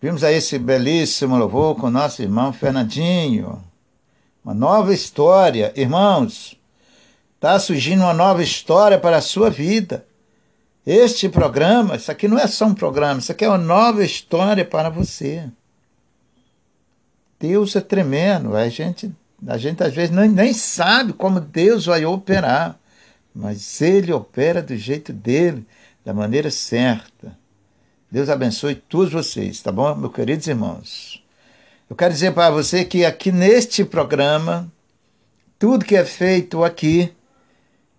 Vimos 0.01 0.23
aí 0.23 0.37
esse 0.37 0.57
belíssimo 0.57 1.37
louvor 1.37 1.75
com 1.75 1.91
nosso 1.91 2.23
irmão 2.23 2.53
Fernandinho. 2.53 3.61
Uma 4.45 4.55
nova 4.55 4.95
história, 4.95 5.73
irmãos. 5.75 6.57
Está 7.35 7.59
surgindo 7.59 8.05
uma 8.05 8.15
nova 8.15 8.41
história 8.41 9.01
para 9.01 9.17
a 9.17 9.21
sua 9.21 9.51
vida. 9.51 10.07
Este 10.87 11.29
programa, 11.29 11.97
isso 11.97 12.13
aqui 12.13 12.29
não 12.29 12.39
é 12.39 12.47
só 12.47 12.67
um 12.67 12.75
programa, 12.75 13.19
isso 13.19 13.33
aqui 13.33 13.45
é 13.45 13.49
uma 13.49 13.59
nova 13.59 14.05
história 14.05 14.65
para 14.65 14.89
você. 14.89 15.45
Deus 17.41 17.75
é 17.75 17.81
tremendo, 17.81 18.55
a 18.55 18.69
gente, 18.69 19.11
a 19.45 19.59
gente 19.59 19.83
às 19.83 19.93
vezes 19.93 20.15
nem, 20.15 20.29
nem 20.29 20.53
sabe 20.53 21.13
como 21.13 21.41
Deus 21.41 21.87
vai 21.87 22.05
operar 22.05 22.79
mas 23.37 23.83
ele 23.83 24.11
opera 24.15 24.63
do 24.63 24.75
jeito 24.75 25.13
dele, 25.13 25.67
da 26.03 26.15
maneira 26.15 26.51
certa. 26.51 27.37
Deus 28.11 28.31
abençoe 28.31 28.75
todos 28.75 29.13
vocês, 29.13 29.61
tá 29.61 29.71
bom, 29.71 29.95
meus 29.95 30.15
queridos 30.15 30.47
irmãos? 30.47 31.23
Eu 31.89 31.95
quero 31.95 32.15
dizer 32.15 32.33
para 32.33 32.51
você 32.51 32.83
que 32.83 33.05
aqui 33.05 33.31
neste 33.31 33.85
programa, 33.85 34.73
tudo 35.59 35.85
que 35.85 35.95
é 35.95 36.05
feito 36.05 36.65
aqui, 36.65 37.13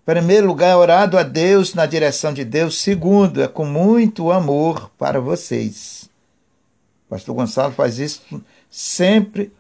em 0.02 0.06
primeiro 0.06 0.48
lugar, 0.48 0.72
é 0.72 0.76
orado 0.76 1.20
a 1.20 1.24
Deus, 1.24 1.76
na 1.76 1.86
direção 1.86 2.34
de 2.34 2.44
Deus. 2.44 2.80
Segundo, 2.80 3.42
é 3.44 3.48
com 3.48 3.66
muito 3.66 4.32
amor 4.32 4.90
para 4.98 5.20
vocês. 5.20 6.10
O 7.06 7.10
pastor 7.10 7.36
Gonçalo 7.36 7.74
faz 7.74 8.00
isso 8.00 8.22
sempre 8.70 9.52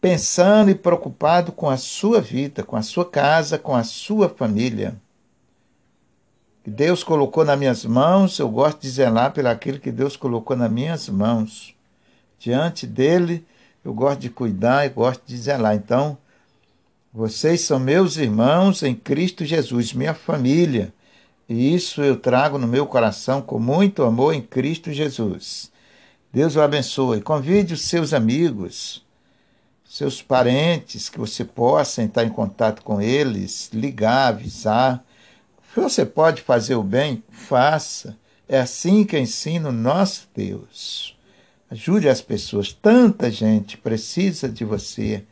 pensando 0.00 0.70
e 0.70 0.74
preocupado 0.74 1.52
com 1.52 1.68
a 1.68 1.76
sua 1.76 2.20
vida, 2.20 2.62
com 2.62 2.76
a 2.76 2.82
sua 2.82 3.04
casa, 3.04 3.58
com 3.58 3.74
a 3.74 3.84
sua 3.84 4.28
família. 4.28 5.01
Que 6.62 6.70
Deus 6.70 7.02
colocou 7.02 7.44
nas 7.44 7.58
minhas 7.58 7.84
mãos, 7.84 8.38
eu 8.38 8.48
gosto 8.48 8.80
de 8.80 8.88
zelar 8.88 9.32
pelo 9.32 9.48
aquilo 9.48 9.80
que 9.80 9.90
Deus 9.90 10.16
colocou 10.16 10.56
nas 10.56 10.70
minhas 10.70 11.08
mãos. 11.08 11.74
Diante 12.38 12.86
dele, 12.86 13.44
eu 13.84 13.92
gosto 13.92 14.20
de 14.20 14.30
cuidar 14.30 14.86
e 14.86 14.90
gosto 14.90 15.22
de 15.26 15.36
zelar. 15.36 15.74
Então, 15.74 16.16
vocês 17.12 17.62
são 17.62 17.78
meus 17.78 18.16
irmãos 18.16 18.82
em 18.82 18.94
Cristo 18.94 19.44
Jesus, 19.44 19.92
minha 19.92 20.14
família. 20.14 20.94
E 21.48 21.74
isso 21.74 22.00
eu 22.00 22.16
trago 22.16 22.58
no 22.58 22.66
meu 22.66 22.86
coração 22.86 23.42
com 23.42 23.58
muito 23.58 24.04
amor 24.04 24.32
em 24.32 24.40
Cristo 24.40 24.92
Jesus. 24.92 25.70
Deus 26.32 26.56
o 26.56 26.60
abençoe. 26.60 27.20
Convide 27.20 27.74
os 27.74 27.82
seus 27.82 28.14
amigos, 28.14 29.04
seus 29.84 30.22
parentes, 30.22 31.08
que 31.08 31.18
você 31.18 31.44
possa 31.44 32.02
entrar 32.02 32.24
em 32.24 32.30
contato 32.30 32.82
com 32.82 33.02
eles, 33.02 33.68
ligar, 33.74 34.28
avisar. 34.28 35.04
Se 35.72 35.80
você 35.80 36.04
pode 36.04 36.42
fazer 36.42 36.74
o 36.74 36.82
bem, 36.82 37.24
faça. 37.30 38.14
É 38.46 38.60
assim 38.60 39.04
que 39.04 39.18
ensina 39.18 39.70
o 39.70 39.72
nosso 39.72 40.28
Deus. 40.36 41.16
Ajude 41.70 42.10
as 42.10 42.20
pessoas. 42.20 42.74
Tanta 42.74 43.30
gente 43.30 43.78
precisa 43.78 44.50
de 44.50 44.66
você, 44.66 45.24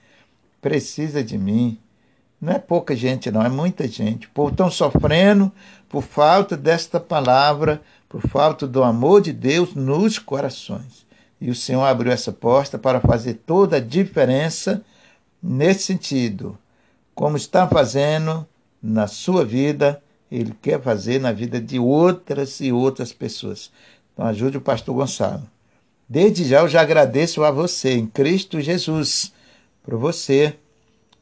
precisa 0.63 1.23
de 1.23 1.37
mim. 1.37 1.79
Não 2.41 2.55
é 2.55 2.59
pouca 2.59 2.97
gente, 2.97 3.31
não, 3.31 3.43
é 3.43 3.51
muita 3.51 3.87
gente. 3.87 4.29
O 4.29 4.31
povo 4.31 4.51
estão 4.51 4.71
sofrendo 4.71 5.53
por 5.91 6.03
falta 6.03 6.57
desta 6.57 6.99
palavra, 6.99 7.83
por 8.09 8.23
falta 8.23 8.67
do 8.67 8.83
amor 8.83 9.21
de 9.21 9.35
Deus 9.35 9.75
nos 9.75 10.19
corações. 10.19 11.07
E 11.39 11.51
o 11.51 11.55
Senhor 11.55 11.85
abriu 11.85 12.11
essa 12.11 12.33
porta 12.33 12.79
para 12.79 12.99
fazer 12.99 13.35
toda 13.35 13.77
a 13.77 13.81
diferença 13.81 14.83
nesse 15.43 15.83
sentido. 15.83 16.57
Como 17.15 17.37
está 17.37 17.69
fazendo 17.69 18.47
na 18.83 19.07
sua 19.07 19.45
vida, 19.45 20.03
Ele 20.31 20.55
quer 20.61 20.81
fazer 20.81 21.21
na 21.21 21.33
vida 21.33 21.61
de 21.61 21.79
outras 21.79 22.61
e 22.61 22.73
outras 22.73 23.13
pessoas. 23.13 23.71
Então 24.13 24.27
ajude 24.27 24.57
o 24.57 24.61
pastor 24.61 24.95
Gonçalo. 24.95 25.49
Desde 26.09 26.45
já 26.45 26.61
eu 26.61 26.69
já 26.69 26.81
agradeço 26.81 27.43
a 27.45 27.51
você, 27.51 27.93
em 27.93 28.07
Cristo 28.07 28.61
Jesus, 28.61 29.33
por 29.83 29.97
você 29.97 30.57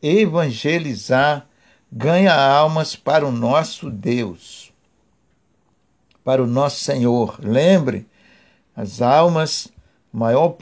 evangelizar, 0.02 1.46
ganha 1.90 2.34
almas 2.34 2.94
para 2.94 3.26
o 3.26 3.32
nosso 3.32 3.90
Deus, 3.90 4.72
para 6.24 6.42
o 6.42 6.46
nosso 6.46 6.82
Senhor. 6.82 7.38
Lembre, 7.42 8.06
as 8.74 9.00
almas 9.02 9.70
o 10.12 10.16
maior 10.16 10.56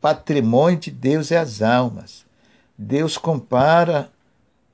patrimônio 0.00 0.78
de 0.78 0.90
Deus 0.90 1.30
é 1.30 1.38
as 1.38 1.62
almas. 1.62 2.26
Deus 2.76 3.16
compara 3.16 4.10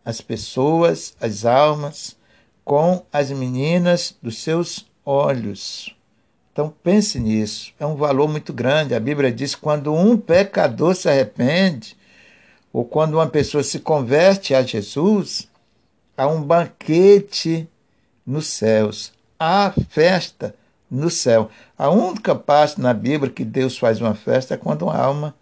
as 0.05 0.21
pessoas, 0.21 1.17
as 1.21 1.45
almas, 1.45 2.17
com 2.65 3.05
as 3.13 3.31
meninas 3.31 4.17
dos 4.23 4.39
seus 4.39 4.87
olhos. 5.05 5.95
Então 6.53 6.73
pense 6.83 7.19
nisso, 7.19 7.73
é 7.81 7.85
um 7.85 7.97
valor 7.97 8.29
muito 8.29 8.53
grande. 8.53 8.95
A 8.95 9.01
Bíblia 9.01 9.33
diz: 9.33 9.55
quando 9.55 9.93
um 9.93 10.17
pecador 10.17 10.95
se 10.95 11.09
arrepende, 11.09 11.97
ou 12.73 12.85
quando 12.85 13.15
uma 13.15 13.27
pessoa 13.27 13.63
se 13.63 13.81
converte 13.81 14.55
a 14.55 14.63
Jesus, 14.63 15.49
há 16.17 16.27
um 16.27 16.43
banquete 16.43 17.69
nos 18.25 18.47
céus, 18.47 19.13
há 19.39 19.73
festa 19.91 20.55
no 20.91 21.11
céu. 21.11 21.51
A 21.77 21.91
única 21.91 22.35
parte 22.35 22.81
na 22.81 22.95
Bíblia 22.95 23.33
que 23.33 23.45
Deus 23.45 23.77
faz 23.77 24.01
uma 24.01 24.15
festa 24.15 24.55
é 24.55 24.57
quando 24.57 24.83
uma 24.83 24.97
alma 24.97 25.35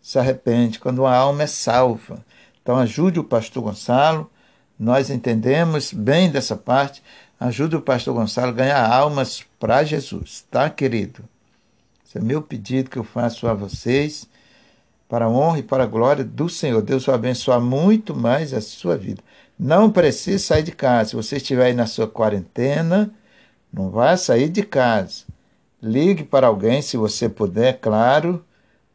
se 0.00 0.18
arrepende, 0.18 0.78
quando 0.78 1.00
uma 1.00 1.14
alma 1.14 1.42
é 1.42 1.46
salva. 1.46 2.24
Então 2.62 2.76
ajude 2.76 3.18
o 3.18 3.24
pastor 3.24 3.62
Gonçalo, 3.62 4.30
nós 4.80 5.10
entendemos 5.10 5.92
bem 5.92 6.30
dessa 6.30 6.56
parte, 6.56 7.02
ajude 7.38 7.76
o 7.76 7.82
pastor 7.82 8.14
Gonçalo 8.14 8.48
a 8.48 8.54
ganhar 8.54 8.90
almas 8.90 9.44
para 9.58 9.84
Jesus, 9.84 10.46
tá, 10.50 10.70
querido? 10.70 11.22
Esse 12.02 12.16
é 12.16 12.20
meu 12.22 12.40
pedido 12.40 12.88
que 12.88 12.96
eu 12.96 13.04
faço 13.04 13.46
a 13.46 13.52
vocês, 13.52 14.26
para 15.06 15.26
a 15.26 15.28
honra 15.28 15.58
e 15.58 15.62
para 15.62 15.82
a 15.82 15.86
glória 15.86 16.24
do 16.24 16.48
Senhor. 16.48 16.80
Deus 16.80 17.04
vai 17.04 17.14
abençoar 17.14 17.60
muito 17.60 18.16
mais 18.16 18.54
a 18.54 18.60
sua 18.62 18.96
vida. 18.96 19.22
Não 19.58 19.90
precisa 19.90 20.38
sair 20.38 20.62
de 20.62 20.72
casa. 20.72 21.10
Se 21.10 21.16
você 21.16 21.36
estiver 21.36 21.66
aí 21.66 21.74
na 21.74 21.86
sua 21.86 22.08
quarentena, 22.08 23.10
não 23.70 23.90
vá 23.90 24.16
sair 24.16 24.48
de 24.48 24.62
casa. 24.62 25.24
Ligue 25.82 26.24
para 26.24 26.46
alguém, 26.46 26.80
se 26.80 26.96
você 26.96 27.28
puder, 27.28 27.80
claro, 27.80 28.42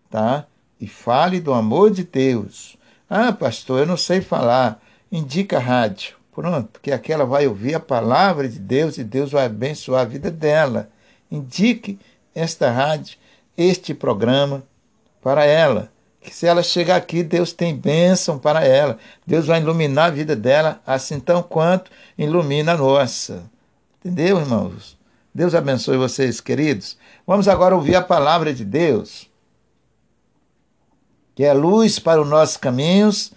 tá? 0.09 0.47
E 0.81 0.87
fale 0.87 1.39
do 1.39 1.53
amor 1.53 1.91
de 1.91 2.03
Deus. 2.03 2.75
Ah, 3.07 3.31
pastor, 3.31 3.81
eu 3.81 3.85
não 3.85 3.97
sei 3.97 4.19
falar. 4.19 4.81
Indica 5.11 5.57
a 5.57 5.61
rádio. 5.61 6.15
Pronto, 6.35 6.81
que 6.81 6.91
aquela 6.91 7.25
vai 7.25 7.47
ouvir 7.47 7.75
a 7.75 7.79
palavra 7.79 8.49
de 8.49 8.59
Deus 8.59 8.97
e 8.97 9.03
Deus 9.03 9.31
vai 9.31 9.45
abençoar 9.45 10.01
a 10.01 10.05
vida 10.05 10.29
dela. 10.29 10.89
Indique 11.31 11.97
esta 12.33 12.69
rádio, 12.69 13.17
este 13.57 13.93
programa 13.93 14.61
para 15.21 15.45
ela. 15.45 15.89
Que 16.19 16.35
se 16.35 16.45
ela 16.45 16.61
chegar 16.61 16.97
aqui, 16.97 17.23
Deus 17.23 17.53
tem 17.53 17.73
bênção 17.73 18.37
para 18.37 18.65
ela. 18.65 18.97
Deus 19.25 19.47
vai 19.47 19.61
iluminar 19.61 20.07
a 20.07 20.13
vida 20.13 20.35
dela, 20.35 20.81
assim 20.85 21.21
tão 21.21 21.41
quanto 21.41 21.89
ilumina 22.17 22.73
a 22.73 22.77
nossa. 22.77 23.43
Entendeu, 23.99 24.39
irmãos? 24.39 24.97
Deus 25.33 25.55
abençoe 25.55 25.97
vocês, 25.97 26.41
queridos. 26.41 26.97
Vamos 27.25 27.47
agora 27.47 27.75
ouvir 27.75 27.95
a 27.95 28.01
palavra 28.01 28.53
de 28.53 28.65
Deus, 28.65 29.29
que 31.33 31.43
é 31.43 31.53
luz 31.53 31.97
para 31.97 32.21
os 32.21 32.27
nossos 32.27 32.57
caminhos 32.57 33.31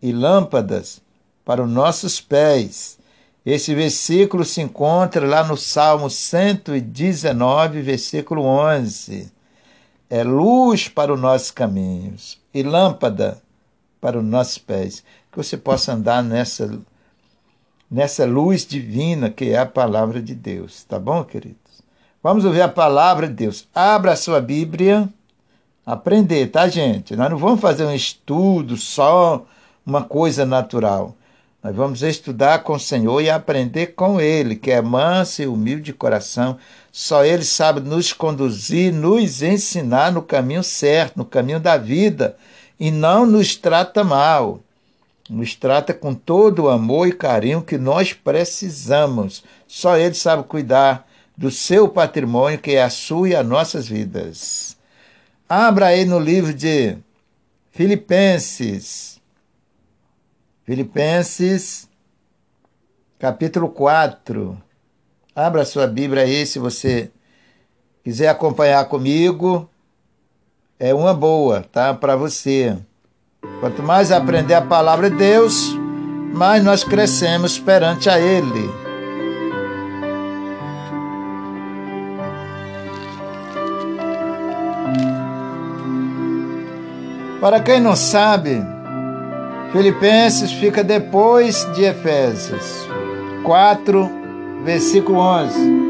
e 0.00 0.12
lâmpadas 0.12 1.02
para 1.48 1.62
os 1.62 1.70
nossos 1.70 2.20
pés. 2.20 2.98
Esse 3.44 3.74
versículo 3.74 4.44
se 4.44 4.60
encontra 4.60 5.26
lá 5.26 5.42
no 5.42 5.56
Salmo 5.56 6.10
119, 6.10 7.80
versículo 7.80 8.42
11. 8.42 9.32
É 10.10 10.22
luz 10.22 10.88
para 10.88 11.14
os 11.14 11.18
nossos 11.18 11.50
caminhos 11.50 12.38
e 12.52 12.62
lâmpada 12.62 13.40
para 13.98 14.18
os 14.18 14.24
nossos 14.26 14.58
pés. 14.58 15.02
Que 15.32 15.38
você 15.38 15.56
possa 15.56 15.94
andar 15.94 16.22
nessa 16.22 16.78
nessa 17.90 18.26
luz 18.26 18.66
divina 18.66 19.30
que 19.30 19.46
é 19.46 19.56
a 19.56 19.64
palavra 19.64 20.20
de 20.20 20.34
Deus. 20.34 20.84
Tá 20.84 20.98
bom, 20.98 21.24
queridos? 21.24 21.82
Vamos 22.22 22.44
ouvir 22.44 22.60
a 22.60 22.68
palavra 22.68 23.26
de 23.26 23.32
Deus. 23.32 23.66
Abra 23.74 24.12
a 24.12 24.16
sua 24.16 24.42
Bíblia. 24.42 25.08
Aprender, 25.86 26.48
tá, 26.48 26.68
gente? 26.68 27.16
Nós 27.16 27.30
não 27.30 27.38
vamos 27.38 27.58
fazer 27.58 27.86
um 27.86 27.94
estudo 27.94 28.76
só, 28.76 29.46
uma 29.86 30.04
coisa 30.04 30.44
natural. 30.44 31.14
Nós 31.62 31.74
vamos 31.74 32.02
estudar 32.02 32.62
com 32.62 32.74
o 32.74 32.80
Senhor 32.80 33.20
e 33.20 33.28
aprender 33.28 33.88
com 33.88 34.20
Ele, 34.20 34.54
que 34.54 34.70
é 34.70 34.80
manso 34.80 35.42
e 35.42 35.46
humilde 35.46 35.82
de 35.82 35.92
coração. 35.92 36.56
Só 36.92 37.24
Ele 37.24 37.44
sabe 37.44 37.80
nos 37.80 38.12
conduzir, 38.12 38.92
nos 38.92 39.42
ensinar 39.42 40.12
no 40.12 40.22
caminho 40.22 40.62
certo, 40.62 41.16
no 41.16 41.24
caminho 41.24 41.58
da 41.58 41.76
vida, 41.76 42.36
e 42.78 42.90
não 42.90 43.26
nos 43.26 43.56
trata 43.56 44.04
mal 44.04 44.60
nos 45.28 45.54
trata 45.54 45.92
com 45.92 46.14
todo 46.14 46.64
o 46.64 46.68
amor 46.68 47.06
e 47.06 47.12
carinho 47.12 47.62
que 47.62 47.76
nós 47.76 48.12
precisamos. 48.12 49.44
Só 49.66 49.96
Ele 49.96 50.14
sabe 50.14 50.44
cuidar 50.44 51.06
do 51.36 51.50
seu 51.50 51.88
patrimônio, 51.88 52.58
que 52.58 52.72
é 52.72 52.82
a 52.82 52.90
sua 52.90 53.28
e 53.28 53.36
as 53.36 53.46
nossas 53.46 53.86
vidas. 53.86 54.76
Abra 55.48 55.86
aí 55.86 56.04
no 56.04 56.18
livro 56.18 56.52
de 56.54 56.96
Filipenses. 57.70 59.17
Filipenses, 60.68 61.88
capítulo 63.18 63.70
4. 63.70 64.54
Abra 65.34 65.64
sua 65.64 65.86
Bíblia 65.86 66.24
aí 66.24 66.44
se 66.44 66.58
você 66.58 67.10
quiser 68.04 68.28
acompanhar 68.28 68.84
comigo. 68.84 69.66
É 70.78 70.92
uma 70.92 71.14
boa, 71.14 71.62
tá? 71.62 71.94
Para 71.94 72.16
você. 72.16 72.76
Quanto 73.60 73.82
mais 73.82 74.12
aprender 74.12 74.52
a 74.52 74.60
palavra 74.60 75.08
de 75.08 75.16
Deus, 75.16 75.72
mais 76.34 76.62
nós 76.62 76.84
crescemos 76.84 77.58
perante 77.58 78.10
a 78.10 78.20
Ele. 78.20 78.68
Para 87.40 87.58
quem 87.58 87.80
não 87.80 87.96
sabe, 87.96 88.62
Filipenses 89.72 90.52
fica 90.52 90.82
depois 90.82 91.66
de 91.74 91.84
Efésios 91.84 92.88
4, 93.44 94.10
versículo 94.64 95.18
11. 95.18 95.88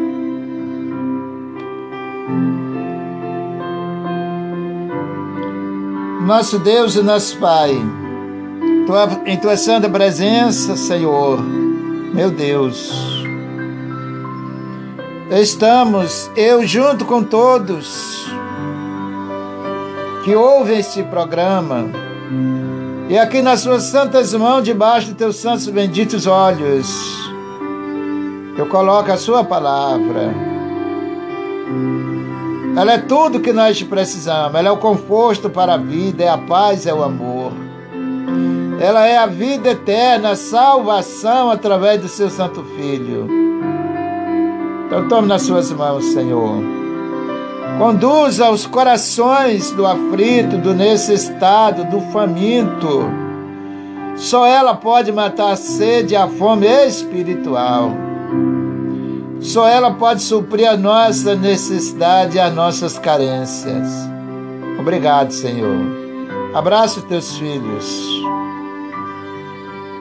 nosso 6.28 6.58
Deus 6.58 6.94
e 6.94 7.00
nosso 7.00 7.38
Pai, 7.38 7.70
em 9.24 9.36
tua, 9.38 9.56
santa 9.56 9.88
presença, 9.88 10.76
Senhor, 10.76 11.42
Meu 12.12 12.30
Deus. 12.30 13.24
Estamos, 15.30 16.30
eu 16.36 16.66
junto 16.66 17.06
com 17.06 17.24
todos 17.24 18.30
que 20.22 20.34
ouvem 20.34 20.80
este 20.80 21.02
programa, 21.02 21.86
e 23.08 23.18
aqui 23.18 23.40
nas 23.40 23.60
suas 23.60 23.84
santas 23.84 24.34
mãos, 24.34 24.62
debaixo 24.62 25.08
dos 25.08 25.16
teus 25.16 25.36
santos 25.36 25.66
benditos 25.68 26.26
olhos, 26.26 26.86
eu 28.56 28.66
coloco 28.66 29.10
a 29.10 29.16
sua 29.16 29.42
palavra. 29.42 30.34
Ela 32.76 32.92
é 32.92 32.98
tudo 32.98 33.40
que 33.40 33.52
nós 33.52 33.82
precisamos, 33.82 34.54
ela 34.54 34.68
é 34.68 34.70
o 34.70 34.76
conforto 34.76 35.48
para 35.48 35.74
a 35.74 35.78
vida, 35.78 36.22
é 36.22 36.28
a 36.28 36.38
paz, 36.38 36.86
é 36.86 36.92
o 36.92 37.02
amor. 37.02 37.52
Ela 38.78 39.06
é 39.06 39.16
a 39.16 39.26
vida 39.26 39.70
eterna, 39.70 40.30
a 40.30 40.36
salvação 40.36 41.50
através 41.50 42.00
do 42.00 42.08
seu 42.08 42.28
Santo 42.28 42.62
Filho. 42.76 43.26
Então 44.86 45.08
tome 45.08 45.28
nas 45.28 45.42
suas 45.42 45.72
mãos, 45.72 46.04
Senhor. 46.04 46.77
Conduza 47.78 48.50
os 48.50 48.66
corações 48.66 49.70
do 49.70 49.86
aflito, 49.86 50.58
do 50.58 50.74
necessitado, 50.74 51.84
do 51.84 52.00
faminto. 52.10 53.04
Só 54.16 54.44
ela 54.44 54.74
pode 54.74 55.12
matar 55.12 55.52
a 55.52 55.56
sede 55.56 56.14
e 56.14 56.16
a 56.16 56.26
fome 56.26 56.66
espiritual. 56.66 57.92
Só 59.40 59.68
ela 59.68 59.92
pode 59.92 60.22
suprir 60.22 60.68
a 60.68 60.76
nossa 60.76 61.36
necessidade 61.36 62.36
e 62.36 62.40
as 62.40 62.52
nossas 62.52 62.98
carências. 62.98 63.88
Obrigado, 64.80 65.30
Senhor. 65.30 65.78
Abraça 66.52 66.98
os 66.98 67.04
teus 67.04 67.38
filhos. 67.38 68.08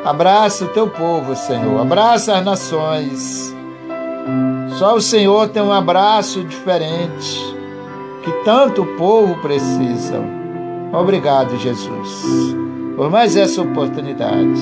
Abraça 0.03 0.65
o 0.65 0.69
teu 0.69 0.89
povo, 0.89 1.35
Senhor. 1.35 1.79
Abraça 1.79 2.37
as 2.37 2.43
nações. 2.43 3.55
Só 4.79 4.95
o 4.95 5.01
Senhor 5.01 5.49
tem 5.49 5.61
um 5.61 5.71
abraço 5.71 6.43
diferente 6.43 7.56
que 8.27 8.43
tanto 8.43 8.81
o 8.81 8.97
povo 8.97 9.35
precisa. 9.35 10.21
Obrigado, 10.91 11.57
Jesus, 11.57 12.55
por 12.97 13.09
mais 13.09 13.37
essa 13.37 13.61
oportunidade. 13.61 14.61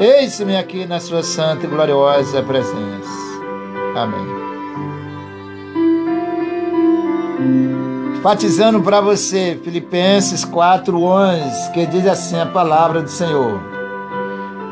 Eis-me 0.00 0.56
aqui 0.56 0.86
na 0.86 1.00
sua 1.00 1.24
santa 1.24 1.66
e 1.66 1.68
gloriosa 1.68 2.40
presença. 2.44 3.10
Amém. 3.96 4.40
Enfatizando 8.16 8.80
para 8.80 9.00
você, 9.00 9.58
Filipenses 9.64 10.44
4:11, 10.44 11.72
que 11.72 11.86
diz 11.86 12.06
assim 12.06 12.38
a 12.38 12.46
palavra 12.46 13.02
do 13.02 13.10
Senhor. 13.10 13.60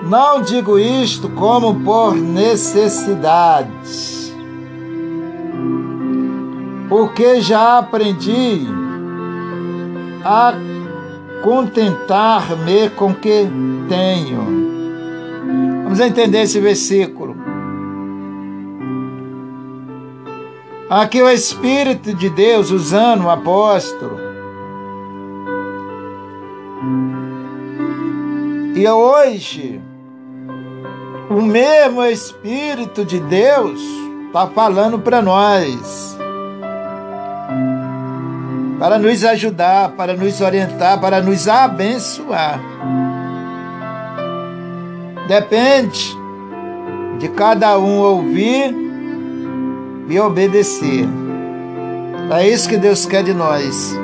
Não 0.05 0.41
digo 0.41 0.79
isto 0.79 1.29
como 1.31 1.81
por 1.81 2.15
necessidade, 2.15 3.69
porque 6.89 7.41
já 7.41 7.79
aprendi 7.79 8.67
a 10.25 10.55
contentar-me 11.43 12.91
com 12.91 13.11
o 13.11 13.15
que 13.15 13.47
tenho. 13.89 14.69
Vamos 15.85 16.01
entender 16.01 16.43
esse 16.43 16.61
versículo. 16.61 17.37
Aqui 20.91 21.23
o 21.23 21.29
Espírito 21.29 22.15
de 22.15 22.31
Deus 22.31 22.71
usando 22.71 23.25
o 23.25 23.31
apóstolo. 23.31 24.19
E 28.75 28.89
hoje, 28.89 29.81
o 31.29 31.43
mesmo 31.43 32.03
Espírito 32.05 33.05
de 33.05 33.21
Deus 33.21 33.81
está 34.27 34.47
falando 34.47 34.99
para 34.99 35.21
nós, 35.21 36.17
para 38.79 38.99
nos 38.99 39.25
ajudar, 39.25 39.91
para 39.91 40.15
nos 40.15 40.41
orientar, 40.41 41.01
para 41.01 41.21
nos 41.21 41.49
abençoar. 41.49 42.61
Depende 45.27 46.17
de 47.19 47.29
cada 47.29 47.79
um 47.79 47.99
ouvir 47.99 48.75
e 50.09 50.19
obedecer. 50.21 51.07
É 52.31 52.49
isso 52.49 52.69
que 52.69 52.77
Deus 52.77 53.05
quer 53.05 53.25
de 53.25 53.35
nós. 53.35 53.95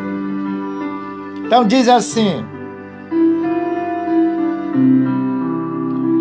Então 1.46 1.64
diz 1.64 1.88
assim: 1.88 2.44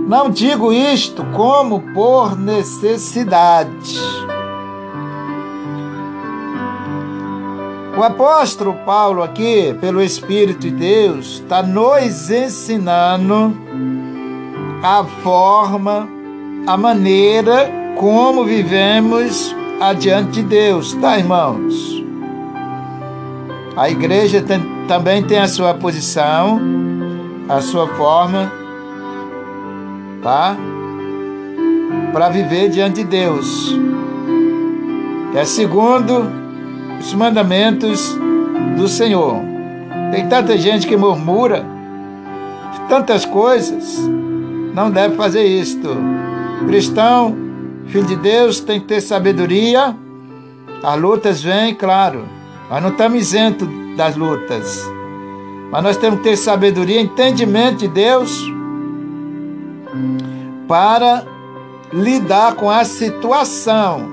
Não 0.08 0.30
digo 0.30 0.72
isto 0.72 1.26
como 1.34 1.82
por 1.94 2.38
necessidade. 2.38 4.00
O 7.96 8.04
apóstolo 8.04 8.74
Paulo, 8.86 9.22
aqui, 9.22 9.76
pelo 9.80 10.02
Espírito 10.02 10.62
de 10.62 10.72
Deus, 10.72 11.42
está 11.42 11.62
nos 11.62 12.30
ensinando 12.30 13.56
a 14.82 15.04
forma, 15.24 16.08
a 16.66 16.76
maneira 16.76 17.72
como 17.98 18.44
vivemos 18.44 19.56
adiante 19.80 20.42
de 20.42 20.44
Deus, 20.44 20.94
tá, 20.96 21.18
irmãos? 21.18 22.04
A 23.76 23.90
igreja 23.90 24.42
tem, 24.42 24.60
também 24.88 25.24
tem 25.24 25.40
a 25.40 25.48
sua 25.48 25.74
posição, 25.74 26.60
a 27.48 27.62
sua 27.62 27.88
forma 27.96 28.52
tá? 30.24 30.56
Para 32.12 32.30
viver 32.30 32.70
diante 32.70 33.04
de 33.04 33.10
Deus. 33.10 33.78
É 35.36 35.44
segundo 35.46 36.43
os 37.04 37.14
mandamentos 37.14 38.18
do 38.78 38.88
Senhor. 38.88 39.36
Tem 40.12 40.28
tanta 40.28 40.58
gente 40.58 40.88
que 40.88 40.96
murmura 40.96 41.66
tantas 42.88 43.26
coisas, 43.26 43.98
não 44.74 44.90
deve 44.90 45.16
fazer 45.16 45.44
isto. 45.44 45.90
Cristão, 46.66 47.36
filho 47.88 48.06
de 48.06 48.16
Deus, 48.16 48.60
tem 48.60 48.80
que 48.80 48.88
ter 48.88 49.02
sabedoria. 49.02 49.96
As 50.82 51.00
lutas 51.00 51.42
vêm, 51.42 51.74
claro. 51.76 52.26
Nós 52.70 52.82
não 52.82 52.90
estamos 52.90 53.20
isentos 53.20 53.68
das 53.98 54.16
lutas. 54.16 54.90
Mas 55.72 55.84
nós 55.84 55.98
temos 55.98 56.20
que 56.20 56.30
ter 56.30 56.38
sabedoria, 56.38 57.02
entendimento 57.02 57.78
de 57.78 57.88
Deus 57.88 58.52
para 60.68 61.26
lidar 61.92 62.56
com 62.56 62.70
a 62.70 62.84
situação 62.84 64.08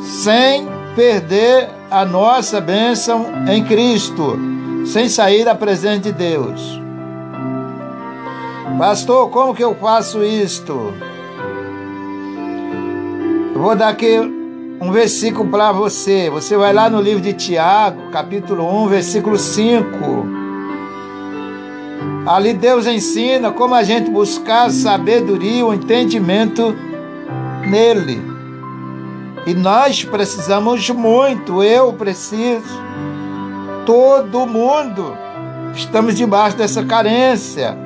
sem 0.00 0.75
perder 0.96 1.68
a 1.90 2.06
nossa 2.06 2.58
bênção 2.58 3.26
em 3.46 3.62
Cristo, 3.62 4.38
sem 4.86 5.10
sair 5.10 5.44
da 5.44 5.54
presença 5.54 6.00
de 6.00 6.12
Deus. 6.12 6.80
Pastor, 8.78 9.28
como 9.30 9.54
que 9.54 9.62
eu 9.62 9.74
faço 9.74 10.24
isto? 10.24 10.94
Eu 13.54 13.60
vou 13.60 13.76
dar 13.76 13.88
aqui 13.88 14.18
um 14.80 14.90
versículo 14.90 15.48
para 15.50 15.70
você. 15.70 16.30
Você 16.30 16.56
vai 16.56 16.72
lá 16.72 16.88
no 16.88 17.00
livro 17.00 17.22
de 17.22 17.34
Tiago, 17.34 18.10
capítulo 18.10 18.84
1, 18.84 18.88
versículo 18.88 19.38
5. 19.38 19.86
Ali 22.26 22.54
Deus 22.54 22.86
ensina 22.86 23.52
como 23.52 23.74
a 23.74 23.82
gente 23.82 24.10
buscar 24.10 24.70
sabedoria, 24.70 25.64
o 25.64 25.72
entendimento 25.72 26.74
nele. 27.68 28.35
E 29.46 29.54
nós 29.54 30.02
precisamos 30.02 30.90
muito, 30.90 31.62
eu 31.62 31.92
preciso, 31.92 32.64
todo 33.86 34.44
mundo. 34.44 35.16
Estamos 35.72 36.16
debaixo 36.16 36.56
dessa 36.56 36.84
carência 36.84 37.76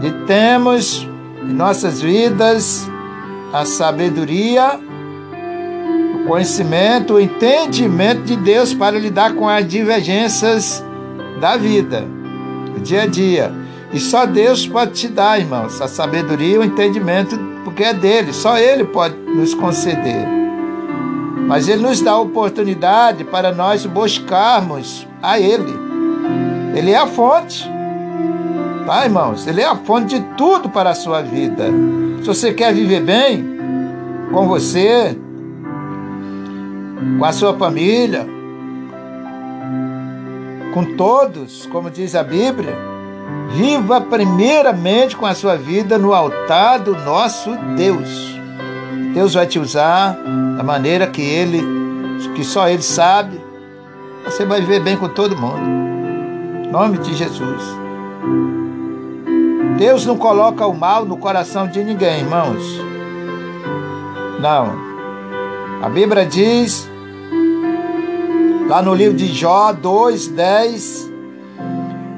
de 0.00 0.10
termos 0.26 1.08
em 1.42 1.52
nossas 1.52 2.02
vidas 2.02 2.90
a 3.52 3.64
sabedoria, 3.64 4.80
o 6.16 6.26
conhecimento, 6.26 7.14
o 7.14 7.20
entendimento 7.20 8.22
de 8.22 8.34
Deus 8.34 8.74
para 8.74 8.98
lidar 8.98 9.34
com 9.34 9.48
as 9.48 9.66
divergências 9.66 10.84
da 11.40 11.56
vida, 11.56 12.04
do 12.74 12.80
dia 12.80 13.02
a 13.02 13.06
dia. 13.06 13.52
E 13.92 14.00
só 14.00 14.26
Deus 14.26 14.66
pode 14.66 14.92
te 14.92 15.08
dar, 15.08 15.38
irmãos, 15.38 15.80
a 15.80 15.86
sabedoria 15.86 16.56
e 16.56 16.58
o 16.58 16.64
entendimento, 16.64 17.38
porque 17.62 17.84
é 17.84 17.94
dele, 17.94 18.32
só 18.32 18.58
Ele 18.58 18.84
pode 18.84 19.14
nos 19.16 19.54
conceder. 19.54 20.45
Mas 21.46 21.68
Ele 21.68 21.82
nos 21.82 22.00
dá 22.00 22.12
a 22.12 22.20
oportunidade 22.20 23.24
para 23.24 23.52
nós 23.52 23.86
buscarmos 23.86 25.06
a 25.22 25.38
Ele. 25.38 25.72
Ele 26.74 26.90
é 26.90 26.98
a 26.98 27.06
fonte. 27.06 27.68
Tá, 28.84 29.04
irmãos? 29.04 29.46
Ele 29.46 29.60
é 29.60 29.66
a 29.66 29.76
fonte 29.76 30.18
de 30.18 30.26
tudo 30.36 30.68
para 30.68 30.90
a 30.90 30.94
sua 30.94 31.22
vida. 31.22 31.64
Se 32.20 32.26
você 32.26 32.52
quer 32.52 32.74
viver 32.74 33.00
bem 33.00 33.44
com 34.32 34.46
você, 34.46 35.16
com 37.18 37.24
a 37.24 37.32
sua 37.32 37.54
família, 37.54 38.26
com 40.74 40.96
todos, 40.96 41.66
como 41.66 41.90
diz 41.90 42.14
a 42.14 42.22
Bíblia, 42.22 42.76
Viva 43.50 44.00
primeiramente 44.00 45.16
com 45.16 45.24
a 45.24 45.34
sua 45.34 45.56
vida 45.56 45.96
no 45.96 46.12
altar 46.12 46.80
do 46.80 46.94
nosso 46.94 47.50
Deus. 47.76 48.38
Deus 49.16 49.32
vai 49.32 49.46
te 49.46 49.58
usar 49.58 50.14
da 50.58 50.62
maneira 50.62 51.06
que 51.06 51.22
Ele, 51.22 51.62
que 52.34 52.44
só 52.44 52.68
Ele 52.68 52.82
sabe. 52.82 53.40
Você 54.26 54.44
vai 54.44 54.60
viver 54.60 54.80
bem 54.80 54.94
com 54.94 55.08
todo 55.08 55.34
mundo. 55.34 56.66
Em 56.66 56.70
nome 56.70 56.98
de 56.98 57.14
Jesus. 57.14 57.62
Deus 59.78 60.04
não 60.04 60.18
coloca 60.18 60.66
o 60.66 60.76
mal 60.76 61.06
no 61.06 61.16
coração 61.16 61.66
de 61.66 61.82
ninguém, 61.82 62.18
irmãos. 62.20 62.62
Não. 64.38 64.76
A 65.82 65.88
Bíblia 65.88 66.26
diz, 66.26 66.86
lá 68.68 68.82
no 68.82 68.94
livro 68.94 69.16
de 69.16 69.28
Jó 69.28 69.72
2, 69.72 70.28
10, 70.28 71.12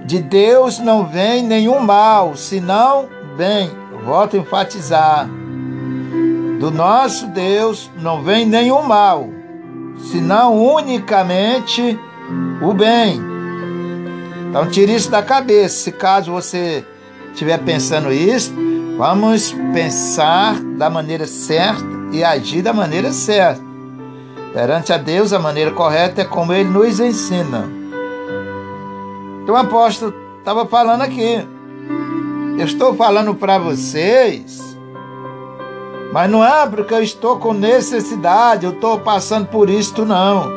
de 0.05 0.19
Deus 0.19 0.81
não 0.81 1.07
vem 1.07 1.45
nenhum 1.45 1.79
mal, 1.79 2.35
senão 2.35 3.09
bem. 3.37 3.71
Volto 4.05 4.37
a 4.37 4.41
enfatizar. 4.41 5.38
Do 6.59 6.71
nosso 6.73 7.29
Deus 7.29 7.91
não 8.01 8.23
vem 8.23 8.45
nenhum 8.45 8.83
mal, 8.83 9.29
senão 10.11 10.57
unicamente 10.57 11.99
o 12.61 12.75
bem. 12.75 13.21
Então 14.49 14.69
tire 14.69 14.95
isso 14.95 15.11
da 15.11 15.23
cabeça. 15.23 15.85
Se 15.85 15.93
caso 15.93 16.33
você 16.33 16.85
estiver 17.33 17.59
pensando 17.59 18.13
isso, 18.13 18.53
vamos 18.97 19.55
pensar 19.73 20.61
da 20.77 20.91
maneira 20.91 21.27
certa 21.27 21.85
e 22.13 22.25
agir 22.25 22.63
da 22.63 22.73
maneira 22.73 23.13
certa. 23.13 23.63
Perante 24.53 24.93
a 24.93 24.97
Deus, 24.97 25.33
a 25.33 25.39
maneira 25.39 25.71
correta 25.71 26.23
é 26.23 26.25
como 26.25 26.53
Ele 26.53 26.69
nos 26.69 26.99
ensina. 26.99 27.69
Então 29.43 29.55
o 29.55 29.59
apóstolo 29.59 30.13
estava 30.39 30.67
falando 30.67 31.03
aqui. 31.03 31.47
Eu 32.59 32.65
estou 32.65 32.97
falando 32.97 33.35
para 33.35 33.59
vocês 33.59 34.68
mas 36.19 36.29
não 36.29 36.45
é 36.45 36.67
porque 36.67 36.93
eu 36.93 37.01
estou 37.01 37.39
com 37.39 37.53
necessidade, 37.53 38.67
eu 38.67 38.73
estou 38.73 38.99
passando 38.99 39.47
por 39.47 39.71
isto, 39.71 40.05
não. 40.05 40.51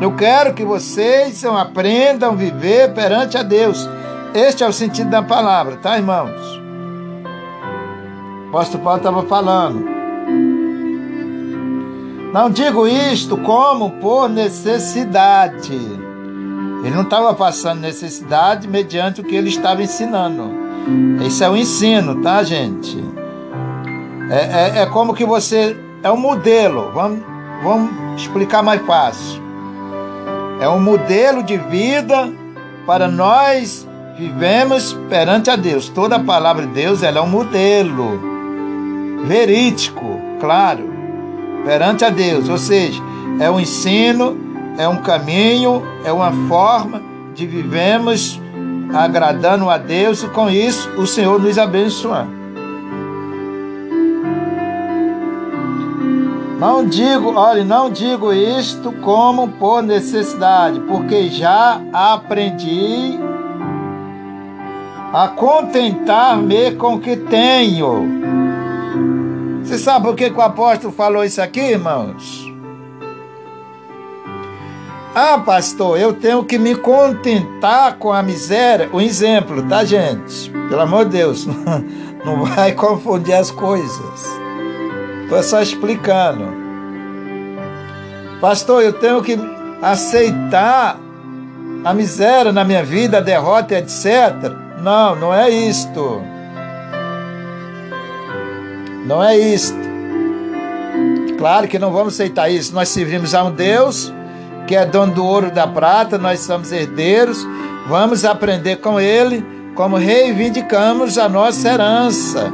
Eu 0.00 0.16
quero 0.16 0.54
que 0.54 0.64
vocês 0.64 1.44
aprendam 1.44 2.30
a 2.30 2.34
viver 2.34 2.94
perante 2.94 3.36
a 3.36 3.42
Deus. 3.42 3.86
Este 4.32 4.64
é 4.64 4.66
o 4.66 4.72
sentido 4.72 5.10
da 5.10 5.22
palavra, 5.22 5.76
tá, 5.76 5.98
irmãos? 5.98 6.40
O 8.46 8.48
apóstolo 8.48 8.82
Paulo 8.82 8.96
estava 8.96 9.22
falando. 9.24 9.84
Não 12.32 12.48
digo 12.48 12.88
isto 12.88 13.36
como 13.36 13.90
por 14.00 14.30
necessidade. 14.30 15.74
Ele 15.74 16.94
não 16.94 17.02
estava 17.02 17.34
passando 17.34 17.80
necessidade 17.80 18.66
mediante 18.66 19.20
o 19.20 19.24
que 19.24 19.36
ele 19.36 19.50
estava 19.50 19.82
ensinando. 19.82 20.54
Esse 21.22 21.44
é 21.44 21.50
o 21.50 21.54
ensino, 21.54 22.22
tá, 22.22 22.42
gente? 22.42 23.25
É, 24.30 24.78
é, 24.78 24.82
é 24.82 24.86
como 24.86 25.14
que 25.14 25.24
você. 25.24 25.76
É 26.02 26.10
um 26.10 26.16
modelo. 26.16 26.90
Vamos, 26.92 27.20
vamos 27.62 28.20
explicar 28.20 28.62
mais 28.62 28.80
fácil. 28.86 29.42
É 30.60 30.68
um 30.68 30.80
modelo 30.80 31.42
de 31.42 31.56
vida 31.56 32.32
para 32.86 33.08
nós 33.08 33.86
vivemos 34.16 34.92
perante 35.08 35.50
a 35.50 35.56
Deus. 35.56 35.88
Toda 35.88 36.16
a 36.16 36.20
palavra 36.20 36.66
de 36.66 36.72
Deus 36.72 37.02
ela 37.02 37.18
é 37.18 37.22
um 37.22 37.28
modelo 37.28 38.20
verídico, 39.26 40.20
claro, 40.40 40.88
perante 41.64 42.04
a 42.04 42.10
Deus. 42.10 42.48
Ou 42.48 42.58
seja, 42.58 43.02
é 43.38 43.50
um 43.50 43.60
ensino, 43.60 44.38
é 44.78 44.88
um 44.88 44.96
caminho, 44.96 45.82
é 46.04 46.12
uma 46.12 46.32
forma 46.48 47.02
de 47.34 47.46
vivemos 47.46 48.40
agradando 48.94 49.68
a 49.68 49.76
Deus 49.76 50.22
e 50.22 50.28
com 50.28 50.48
isso 50.48 50.88
o 50.96 51.06
Senhor 51.06 51.40
nos 51.40 51.58
abençoar. 51.58 52.26
Não 56.58 56.86
digo, 56.86 57.34
olhe, 57.34 57.64
não 57.64 57.90
digo 57.90 58.32
isto 58.32 58.90
como 59.02 59.48
por 59.48 59.82
necessidade, 59.82 60.80
porque 60.80 61.28
já 61.28 61.82
aprendi 61.92 63.18
a 65.12 65.28
contentar-me 65.28 66.72
com 66.72 66.94
o 66.94 67.00
que 67.00 67.14
tenho. 67.14 68.06
Você 69.62 69.76
sabe 69.76 70.06
por 70.06 70.16
que, 70.16 70.30
que 70.30 70.38
o 70.38 70.42
apóstolo 70.42 70.94
falou 70.94 71.24
isso 71.24 71.42
aqui, 71.42 71.60
irmãos? 71.60 72.46
Ah, 75.14 75.38
pastor, 75.38 75.98
eu 75.98 76.14
tenho 76.14 76.42
que 76.44 76.58
me 76.58 76.74
contentar 76.74 77.96
com 77.98 78.12
a 78.12 78.22
miséria. 78.22 78.88
Um 78.92 79.00
exemplo, 79.00 79.62
tá, 79.62 79.84
gente? 79.84 80.50
Pelo 80.70 80.80
amor 80.80 81.04
de 81.04 81.18
Deus, 81.18 81.46
não 82.24 82.44
vai 82.44 82.72
confundir 82.72 83.34
as 83.34 83.50
coisas. 83.50 84.45
Estou 85.26 85.42
só 85.42 85.60
explicando. 85.60 86.46
Pastor, 88.40 88.80
eu 88.84 88.92
tenho 88.92 89.20
que 89.22 89.36
aceitar 89.82 90.96
a 91.84 91.92
miséria 91.92 92.52
na 92.52 92.62
minha 92.62 92.84
vida, 92.84 93.18
a 93.18 93.20
derrota, 93.20 93.74
etc. 93.74 94.06
Não, 94.80 95.16
não 95.16 95.34
é 95.34 95.50
isto. 95.50 96.22
Não 99.04 99.22
é 99.22 99.36
isto. 99.36 99.76
Claro 101.36 101.66
que 101.66 101.76
não 101.76 101.90
vamos 101.90 102.14
aceitar 102.14 102.48
isso. 102.48 102.72
Nós 102.72 102.88
servimos 102.88 103.34
a 103.34 103.42
um 103.42 103.50
Deus 103.50 104.12
que 104.68 104.76
é 104.76 104.86
dono 104.86 105.12
do 105.12 105.24
ouro 105.24 105.48
e 105.48 105.50
da 105.50 105.66
prata, 105.66 106.18
nós 106.18 106.38
somos 106.38 106.70
herdeiros. 106.70 107.44
Vamos 107.88 108.24
aprender 108.24 108.76
com 108.76 109.00
Ele 109.00 109.44
como 109.74 109.96
reivindicamos 109.96 111.18
a 111.18 111.28
nossa 111.28 111.68
herança. 111.68 112.52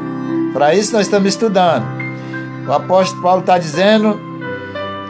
Para 0.55 0.75
isso 0.75 0.95
nós 0.95 1.03
estamos 1.03 1.29
estudando. 1.29 2.02
O 2.67 2.73
apóstolo 2.73 3.23
Paulo 3.23 3.41
está 3.41 3.59
dizendo: 3.59 4.19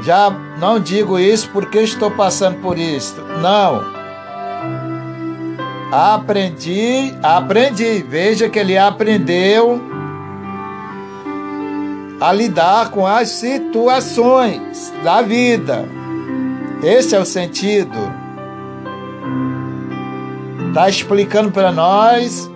já 0.02 0.30
não 0.58 0.80
digo 0.80 1.18
isso 1.18 1.48
porque 1.50 1.80
estou 1.80 2.10
passando 2.10 2.60
por 2.60 2.78
isso. 2.78 3.20
Não. 3.40 3.82
Aprendi, 5.92 7.14
aprendi. 7.22 8.04
Veja 8.08 8.48
que 8.48 8.58
ele 8.58 8.78
aprendeu 8.78 9.80
a 12.20 12.32
lidar 12.32 12.90
com 12.90 13.06
as 13.06 13.28
situações 13.28 14.92
da 15.02 15.20
vida. 15.22 15.88
Esse 16.82 17.14
é 17.14 17.18
o 17.18 17.24
sentido. 17.24 17.98
Está 20.68 20.88
explicando 20.88 21.50
para 21.50 21.70
nós 21.70 22.50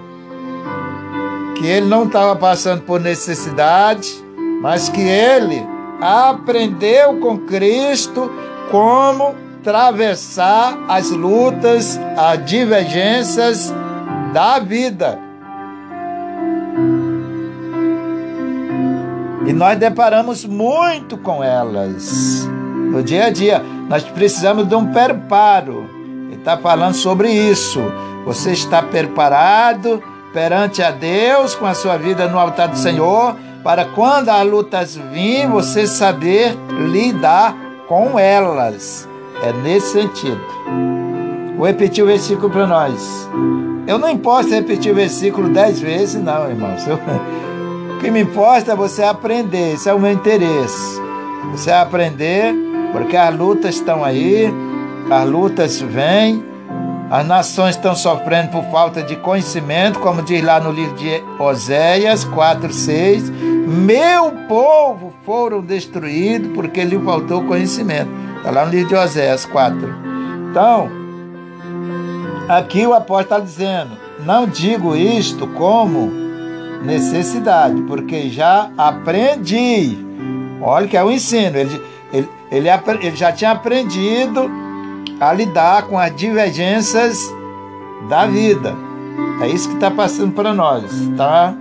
que 1.56 1.66
ele 1.66 1.86
não 1.86 2.04
estava 2.04 2.34
passando 2.36 2.82
por 2.82 3.00
necessidade, 3.00 4.24
mas 4.60 4.88
que 4.88 5.00
ele 5.00 5.66
aprendeu 6.00 7.18
com 7.20 7.38
Cristo 7.38 8.30
como 8.70 9.34
atravessar 9.60 10.78
as 10.88 11.10
lutas, 11.10 11.98
as 12.16 12.44
divergências 12.44 13.74
da 14.32 14.60
vida. 14.60 15.18
E 19.44 19.52
nós 19.52 19.78
deparamos 19.78 20.44
muito 20.44 21.16
com 21.16 21.42
elas 21.42 22.48
no 22.90 23.02
dia 23.02 23.26
a 23.26 23.30
dia. 23.30 23.62
Nós 23.88 24.02
precisamos 24.04 24.68
de 24.68 24.74
um 24.74 24.92
preparo. 24.92 25.88
Ele 26.28 26.36
está 26.36 26.56
falando 26.56 26.94
sobre 26.94 27.30
isso. 27.30 27.80
Você 28.24 28.52
está 28.52 28.82
preparado 28.82 30.02
perante 30.32 30.82
a 30.82 30.90
Deus 30.90 31.54
com 31.54 31.66
a 31.66 31.74
sua 31.74 31.96
vida 31.96 32.28
no 32.28 32.38
altar 32.38 32.68
do 32.68 32.76
Senhor 32.76 33.36
para 33.66 33.84
quando 33.84 34.28
as 34.28 34.46
lutas 34.46 34.96
vir, 35.12 35.48
você 35.48 35.88
saber 35.88 36.56
lidar 36.88 37.52
com 37.88 38.16
elas. 38.16 39.08
É 39.42 39.52
nesse 39.52 39.88
sentido. 39.88 40.40
Vou 41.56 41.66
repetir 41.66 42.04
o 42.04 42.06
versículo 42.06 42.48
para 42.48 42.64
nós. 42.64 43.28
Eu 43.84 43.98
não 43.98 44.16
posso 44.18 44.50
repetir 44.50 44.92
o 44.92 44.94
versículo 44.94 45.48
dez 45.48 45.80
vezes, 45.80 46.22
não, 46.22 46.48
irmãos. 46.48 46.84
O 46.86 47.98
que 47.98 48.08
me 48.08 48.20
importa 48.20 48.70
é 48.70 48.76
você 48.76 49.02
aprender, 49.02 49.72
esse 49.74 49.88
é 49.88 49.92
o 49.92 49.98
meu 49.98 50.12
interesse. 50.12 51.02
Você 51.50 51.72
aprender, 51.72 52.54
porque 52.92 53.16
as 53.16 53.36
lutas 53.36 53.74
estão 53.74 54.04
aí, 54.04 54.48
as 55.10 55.28
lutas 55.28 55.80
vêm, 55.80 56.44
as 57.10 57.26
nações 57.26 57.74
estão 57.74 57.96
sofrendo 57.96 58.50
por 58.50 58.62
falta 58.70 59.02
de 59.02 59.16
conhecimento, 59.16 59.98
como 59.98 60.22
diz 60.22 60.44
lá 60.44 60.60
no 60.60 60.70
livro 60.70 60.94
de 60.94 61.20
Oséias 61.40 62.24
4, 62.24 62.72
6. 62.72 63.55
Meu 63.66 64.30
povo 64.46 65.12
foram 65.24 65.60
destruídos 65.60 66.52
porque 66.54 66.84
lhe 66.84 66.96
faltou 67.00 67.42
conhecimento. 67.42 68.08
Está 68.36 68.52
lá 68.52 68.64
no 68.64 68.70
livro 68.70 68.90
de 68.90 68.94
Oséias 68.94 69.44
4. 69.44 69.76
Então, 70.50 70.88
aqui 72.48 72.86
o 72.86 72.94
apóstolo 72.94 73.22
está 73.22 73.40
dizendo: 73.40 73.90
não 74.24 74.46
digo 74.46 74.94
isto 74.94 75.48
como 75.48 76.12
necessidade, 76.84 77.82
porque 77.82 78.30
já 78.30 78.70
aprendi. 78.78 79.98
Olha 80.62 80.86
que 80.86 80.96
é 80.96 81.02
o 81.02 81.10
ensino. 81.10 81.58
Ele, 81.58 81.82
ele, 82.12 82.28
ele, 82.52 82.68
ele 83.00 83.16
já 83.16 83.32
tinha 83.32 83.50
aprendido 83.50 84.48
a 85.18 85.32
lidar 85.32 85.88
com 85.88 85.98
as 85.98 86.14
divergências 86.14 87.34
da 88.08 88.26
vida. 88.26 88.76
É 89.42 89.48
isso 89.48 89.68
que 89.68 89.74
está 89.74 89.90
passando 89.90 90.32
para 90.32 90.54
nós, 90.54 90.84
tá? 91.16 91.52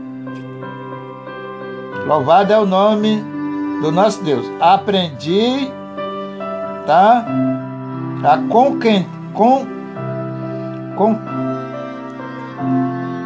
Louvado 2.05 2.53
é 2.53 2.59
o 2.59 2.67
nome 2.67 3.19
do 3.81 3.91
nosso 3.91 4.23
Deus. 4.23 4.45
Aprendi, 4.59 5.71
tá? 6.85 7.25
A 8.23 8.37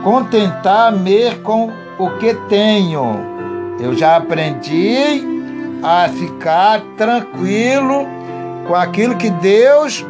contentar-me 0.02 1.36
com 1.44 1.74
o 1.98 2.10
que 2.12 2.34
tenho. 2.48 3.20
Eu 3.82 3.94
já 3.94 4.16
aprendi 4.16 5.24
a 5.84 6.08
ficar 6.08 6.80
tranquilo 6.98 8.08
com 8.66 8.76
aquilo 8.76 9.18
que 9.18 9.30
Deus 9.30 10.06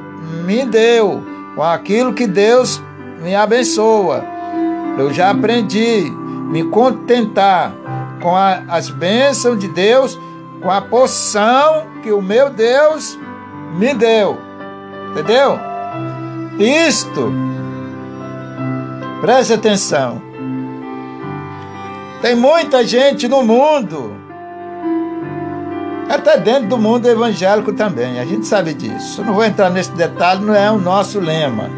me 0.45 0.63
deu, 0.63 1.23
com 1.55 1.63
aquilo 1.63 2.13
que 2.13 2.27
Deus 2.27 2.79
me 3.19 3.35
abençoa. 3.35 4.23
Eu 4.95 5.11
já 5.11 5.31
aprendi 5.31 6.03
me 6.51 6.63
contentar 6.65 7.73
com 8.21 8.35
a, 8.35 8.63
as 8.67 8.89
bênçãos 8.89 9.59
de 9.59 9.67
Deus, 9.67 10.19
com 10.61 10.69
a 10.69 10.81
porção 10.81 11.87
que 12.03 12.11
o 12.11 12.21
meu 12.21 12.49
Deus 12.49 13.17
me 13.77 13.93
deu. 13.93 14.37
Entendeu? 15.11 15.59
Isto, 16.59 17.31
preste 19.21 19.53
atenção. 19.53 20.21
Tem 22.21 22.35
muita 22.35 22.85
gente 22.85 23.27
no 23.29 23.41
mundo, 23.43 24.13
até 26.09 26.37
dentro 26.37 26.67
do 26.67 26.77
mundo 26.77 27.07
evangélico 27.07 27.71
também, 27.71 28.19
a 28.19 28.25
gente 28.25 28.45
sabe 28.45 28.73
disso. 28.73 29.23
não 29.23 29.33
vou 29.33 29.45
entrar 29.45 29.69
nesse 29.69 29.91
detalhe, 29.91 30.43
não 30.43 30.53
é 30.53 30.69
o 30.69 30.77
nosso 30.77 31.19
lema. 31.19 31.69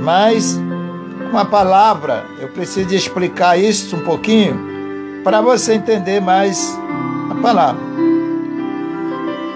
Mas, 0.00 0.60
uma 1.30 1.44
palavra, 1.44 2.24
eu 2.40 2.48
preciso 2.48 2.92
explicar 2.92 3.56
isso 3.56 3.94
um 3.94 4.00
pouquinho 4.00 4.71
para 5.22 5.40
você 5.40 5.74
entender 5.74 6.20
mais 6.20 6.78
a 7.30 7.34
palavra. 7.40 7.80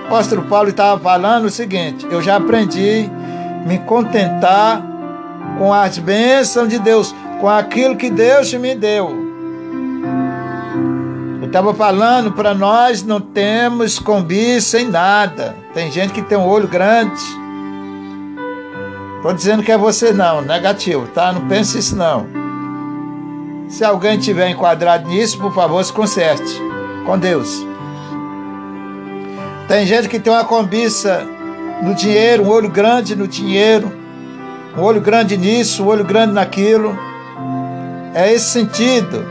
O 0.03 0.07
apóstolo 0.07 0.43
Paulo 0.43 0.69
estava 0.69 1.01
falando 1.01 1.47
o 1.47 1.51
seguinte: 1.51 2.07
eu 2.11 2.23
já 2.23 2.37
aprendi 2.37 3.11
me 3.67 3.79
contentar 3.81 4.83
com 5.59 5.73
as 5.73 5.99
bênçãos 5.99 6.69
de 6.69 6.79
Deus, 6.79 7.15
com 7.41 7.49
aquilo 7.49 7.97
que 7.97 8.09
Deus 8.09 8.53
me 8.55 8.75
deu. 8.75 9.27
Eu 11.41 11.47
estava 11.47 11.75
falando 11.75 12.33
para 12.33 12.55
nós 12.55 13.03
não 13.03 13.21
temos 13.21 13.99
cobiça 13.99 14.81
em 14.81 14.89
nada. 14.89 15.57
Tem 15.75 15.91
gente 15.91 16.13
que 16.13 16.23
tem 16.23 16.39
um 16.39 16.47
olho 16.47 16.69
grande. 16.69 17.21
Estou 19.17 19.33
dizendo 19.33 19.63
que 19.63 19.73
é 19.73 19.79
você 19.79 20.13
não, 20.13 20.41
negativo, 20.41 21.07
tá? 21.09 21.33
Não 21.33 21.49
pense 21.49 21.79
isso 21.79 21.97
não. 21.97 22.46
Se 23.69 23.85
alguém 23.85 24.19
tiver 24.19 24.49
enquadrado 24.49 25.09
nisso, 25.09 25.39
por 25.39 25.53
favor, 25.53 25.85
se 25.85 25.93
conserte 25.93 26.61
com 27.05 27.19
Deus. 27.19 27.67
Tem 29.69 29.85
gente 29.85 30.09
que 30.09 30.21
tem 30.21 30.33
uma 30.33 30.45
cobiça 30.45 31.27
no 31.83 31.95
dinheiro, 31.95 32.45
um 32.45 32.49
olho 32.49 32.71
grande 32.71 33.17
no 33.17 33.27
dinheiro, 33.27 33.93
um 34.77 34.83
olho 34.83 35.01
grande 35.01 35.37
nisso, 35.37 35.83
um 35.83 35.89
olho 35.89 36.05
grande 36.05 36.33
naquilo. 36.33 36.97
É 38.15 38.33
esse 38.33 38.51
sentido, 38.51 39.27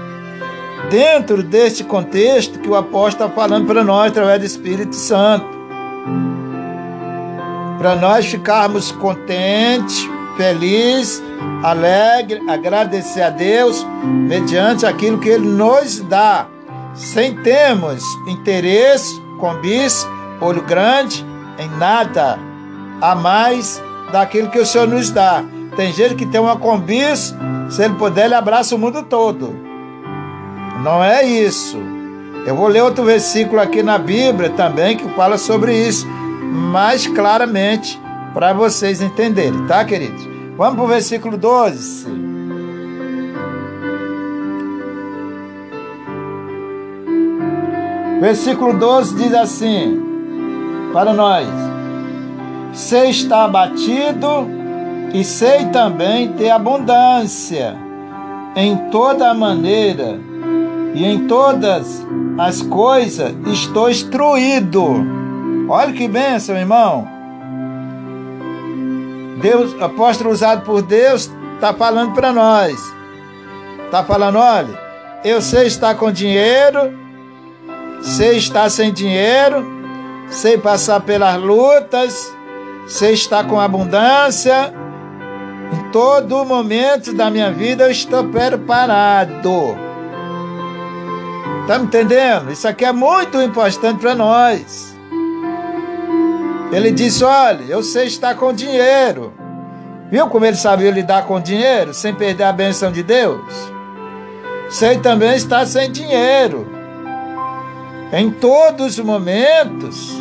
dentro 0.90 1.42
deste 1.42 1.84
contexto, 1.84 2.60
que 2.60 2.70
o 2.70 2.76
apóstolo 2.76 3.30
está 3.30 3.30
falando 3.30 3.66
para 3.66 3.84
nós 3.84 4.12
através 4.12 4.40
do 4.40 4.46
Espírito 4.46 4.96
Santo. 4.96 5.48
Para 7.78 7.96
nós 7.96 8.26
ficarmos 8.26 8.92
contentes, 8.92 10.10
felizes, 10.38 11.22
alegres, 11.64 12.48
agradecer 12.48 13.22
a 13.22 13.30
Deus 13.30 13.86
mediante 14.04 14.86
aquilo 14.86 15.18
que 15.18 15.30
Ele 15.30 15.48
nos 15.48 16.00
dá, 16.02 16.48
sem 16.94 17.36
termos 17.38 18.04
interesse, 18.28 19.20
cobiça, 19.40 20.08
olho 20.42 20.62
grande, 20.62 21.26
em 21.58 21.70
nada 21.78 22.38
a 23.02 23.16
mais 23.16 23.82
daquilo 24.12 24.50
que 24.50 24.60
o 24.60 24.66
Senhor 24.66 24.88
nos 24.88 25.10
dá. 25.10 25.44
Tem 25.76 25.92
gente 25.92 26.16
que 26.16 26.26
tem 26.26 26.40
uma 26.40 26.56
cobiça, 26.56 27.38
se 27.70 27.84
ele 27.84 27.96
puder, 27.96 28.26
ele 28.26 28.36
abraça 28.36 28.76
o 28.76 28.80
mundo 28.80 29.04
todo. 29.04 29.56
Não 30.82 31.04
é 31.04 31.26
isso. 31.26 31.78
Eu 32.46 32.56
vou 32.56 32.68
ler 32.68 32.82
outro 32.82 33.04
versículo 33.04 33.60
aqui 33.60 33.82
na 33.82 33.98
Bíblia 33.98 34.52
também 34.52 34.96
que 34.96 35.08
fala 35.16 35.38
sobre 35.38 35.76
isso, 35.76 36.08
mais 36.08 37.08
claramente 37.08 38.00
para 38.36 38.52
vocês 38.52 39.02
entenderem, 39.02 39.66
tá, 39.66 39.86
queridos? 39.86 40.28
Vamos 40.58 40.76
para 40.76 40.84
o 40.84 40.88
versículo 40.88 41.38
12. 41.38 42.06
Versículo 48.20 48.78
12 48.78 49.16
diz 49.16 49.34
assim: 49.34 50.02
para 50.92 51.14
nós. 51.14 51.48
Sei 52.74 53.10
estar 53.10 53.46
abatido 53.46 54.28
e 55.14 55.24
sei 55.24 55.68
também 55.68 56.34
ter 56.34 56.50
abundância 56.50 57.78
em 58.54 58.76
toda 58.92 59.34
maneira 59.34 60.20
e 60.94 61.06
em 61.06 61.26
todas 61.26 62.06
as 62.38 62.62
coisas 62.62 63.34
estou 63.48 63.90
instruído. 63.90 64.86
Olha 65.70 65.94
que 65.94 66.06
bênção, 66.06 66.58
irmão. 66.58 67.15
Deus, 69.36 69.76
apóstolo 69.82 70.32
usado 70.32 70.64
por 70.64 70.82
Deus, 70.82 71.30
está 71.56 71.74
falando 71.74 72.14
para 72.14 72.32
nós. 72.32 72.76
Está 73.86 74.04
falando, 74.04 74.38
olha, 74.38 74.80
eu 75.24 75.42
sei 75.42 75.68
estar 75.68 75.96
com 75.96 76.12
dinheiro, 76.12 76.94
sei 78.02 78.38
estar 78.38 78.70
sem 78.70 78.92
dinheiro, 78.94 79.66
sei 80.30 80.58
passar 80.58 81.02
pelas 81.02 81.38
lutas, 81.42 82.34
sei 82.88 83.14
estar 83.14 83.46
com 83.48 83.60
abundância. 83.60 84.74
Em 85.74 85.92
todo 85.92 86.46
momento 86.46 87.14
da 87.14 87.30
minha 87.30 87.52
vida 87.52 87.86
eu 87.86 87.92
estou 87.92 88.24
preparado. 88.26 89.78
Está 91.62 91.80
me 91.80 91.86
entendendo? 91.86 92.52
Isso 92.52 92.68
aqui 92.68 92.86
é 92.86 92.92
muito 92.92 93.42
importante 93.42 94.00
para 94.00 94.14
nós. 94.14 94.95
Ele 96.72 96.92
disse: 96.92 97.24
Olha, 97.24 97.64
eu 97.68 97.84
sei 97.84 98.06
estar 98.06 98.36
com 98.36 98.54
dinheiro. 98.54 99.34
Viu 100.12 100.28
como 100.28 100.46
ele 100.46 100.56
sabia 100.56 100.92
lidar 100.92 101.26
com 101.26 101.40
dinheiro 101.40 101.94
sem 101.94 102.14
perder 102.14 102.44
a 102.44 102.54
benção 102.54 102.92
de 102.92 103.02
Deus? 103.02 103.42
Sei 104.70 104.98
também 105.00 105.36
estar 105.36 105.66
sem 105.66 105.92
dinheiro. 105.92 106.68
Em 108.14 108.30
todos 108.32 108.98
os 108.98 109.06
momentos 109.06 110.16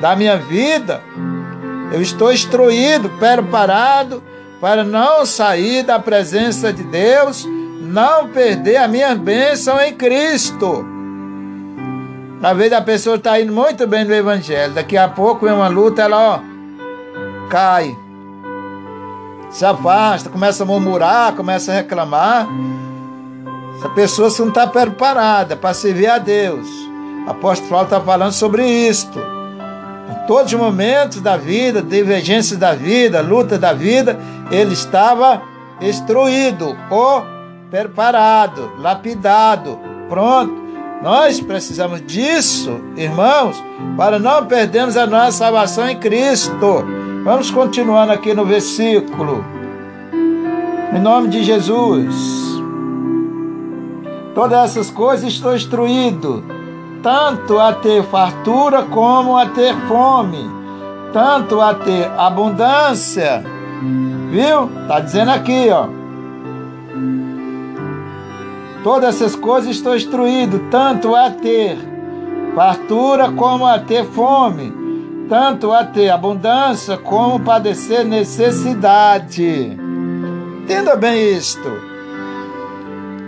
da 0.00 0.14
minha 0.14 0.36
vida, 0.36 1.02
eu 1.92 2.00
estou 2.00 2.32
instruído, 2.32 3.10
preparado 3.10 4.22
para 4.60 4.84
não 4.84 5.26
sair 5.26 5.82
da 5.82 5.98
presença 5.98 6.72
de 6.72 6.82
Deus, 6.84 7.46
não 7.80 8.28
perder 8.28 8.76
a 8.76 8.88
minha 8.88 9.14
bênção 9.14 9.80
em 9.80 9.92
Cristo. 9.92 10.93
Vezes 12.52 12.72
a 12.74 12.82
pessoa 12.82 13.16
está 13.16 13.40
indo 13.40 13.52
muito 13.52 13.86
bem 13.86 14.04
no 14.04 14.12
Evangelho, 14.12 14.74
daqui 14.74 14.98
a 14.98 15.08
pouco 15.08 15.46
vem 15.46 15.54
uma 15.54 15.66
luta, 15.66 16.02
ela 16.02 16.34
ó, 16.34 17.48
cai, 17.48 17.96
se 19.48 19.64
afasta, 19.64 20.28
começa 20.28 20.62
a 20.62 20.66
murmurar, 20.66 21.32
começa 21.34 21.72
a 21.72 21.76
reclamar. 21.76 22.46
Essa 23.78 23.88
pessoa 23.88 24.28
não 24.40 24.48
está 24.48 24.66
preparada 24.66 25.56
para 25.56 25.72
servir 25.72 26.06
a 26.06 26.18
Deus. 26.18 26.68
O 27.26 27.30
apóstolo 27.30 27.70
Paulo 27.70 27.84
está 27.84 28.00
falando 28.00 28.32
sobre 28.32 28.66
isto. 28.66 29.18
Em 30.10 30.26
todos 30.26 30.52
os 30.52 30.58
momentos 30.58 31.20
da 31.20 31.36
vida, 31.36 31.80
divergências 31.80 32.58
da 32.58 32.74
vida, 32.74 33.20
luta 33.20 33.58
da 33.58 33.72
vida, 33.72 34.18
ele 34.50 34.74
estava 34.74 35.40
instruído, 35.80 36.76
ou 36.90 37.24
preparado, 37.70 38.72
lapidado, 38.78 39.78
pronto. 40.08 40.63
Nós 41.04 41.38
precisamos 41.38 42.00
disso, 42.00 42.80
irmãos, 42.96 43.62
para 43.94 44.18
não 44.18 44.46
perdermos 44.46 44.96
a 44.96 45.06
nossa 45.06 45.32
salvação 45.32 45.86
em 45.86 45.98
Cristo. 45.98 46.82
Vamos 47.22 47.50
continuando 47.50 48.10
aqui 48.10 48.32
no 48.32 48.46
versículo. 48.46 49.44
Em 50.96 50.98
nome 50.98 51.28
de 51.28 51.44
Jesus. 51.44 52.14
Todas 54.34 54.70
essas 54.70 54.90
coisas 54.90 55.30
estou 55.30 55.54
instruído, 55.54 56.42
tanto 57.02 57.58
a 57.58 57.74
ter 57.74 58.02
fartura 58.04 58.84
como 58.84 59.36
a 59.36 59.44
ter 59.44 59.76
fome, 59.86 60.50
tanto 61.12 61.60
a 61.60 61.74
ter 61.74 62.10
abundância. 62.16 63.44
Viu? 64.30 64.70
Tá 64.88 65.00
dizendo 65.00 65.32
aqui, 65.32 65.68
ó. 65.70 65.86
Todas 68.84 69.14
essas 69.14 69.34
coisas 69.34 69.70
estou 69.70 69.96
instruído, 69.96 70.58
tanto 70.70 71.16
a 71.16 71.30
ter 71.30 71.78
fartura 72.54 73.32
como 73.32 73.66
a 73.66 73.78
ter 73.78 74.04
fome, 74.04 74.72
tanto 75.26 75.72
a 75.72 75.84
ter 75.84 76.10
abundância 76.10 76.98
como 76.98 77.40
padecer 77.40 78.04
necessidade. 78.04 79.74
Entenda 80.62 80.94
bem 80.96 81.34
isto. 81.34 81.66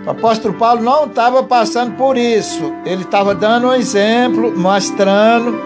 O 0.05 0.11
apóstolo 0.11 0.53
Paulo 0.53 0.83
não 0.83 1.05
estava 1.05 1.41
passando 1.41 1.97
por 1.97 2.17
isso. 2.17 2.71
Ele 2.85 3.01
estava 3.01 3.33
dando 3.33 3.67
um 3.67 3.73
exemplo, 3.73 4.55
mostrando 4.55 5.59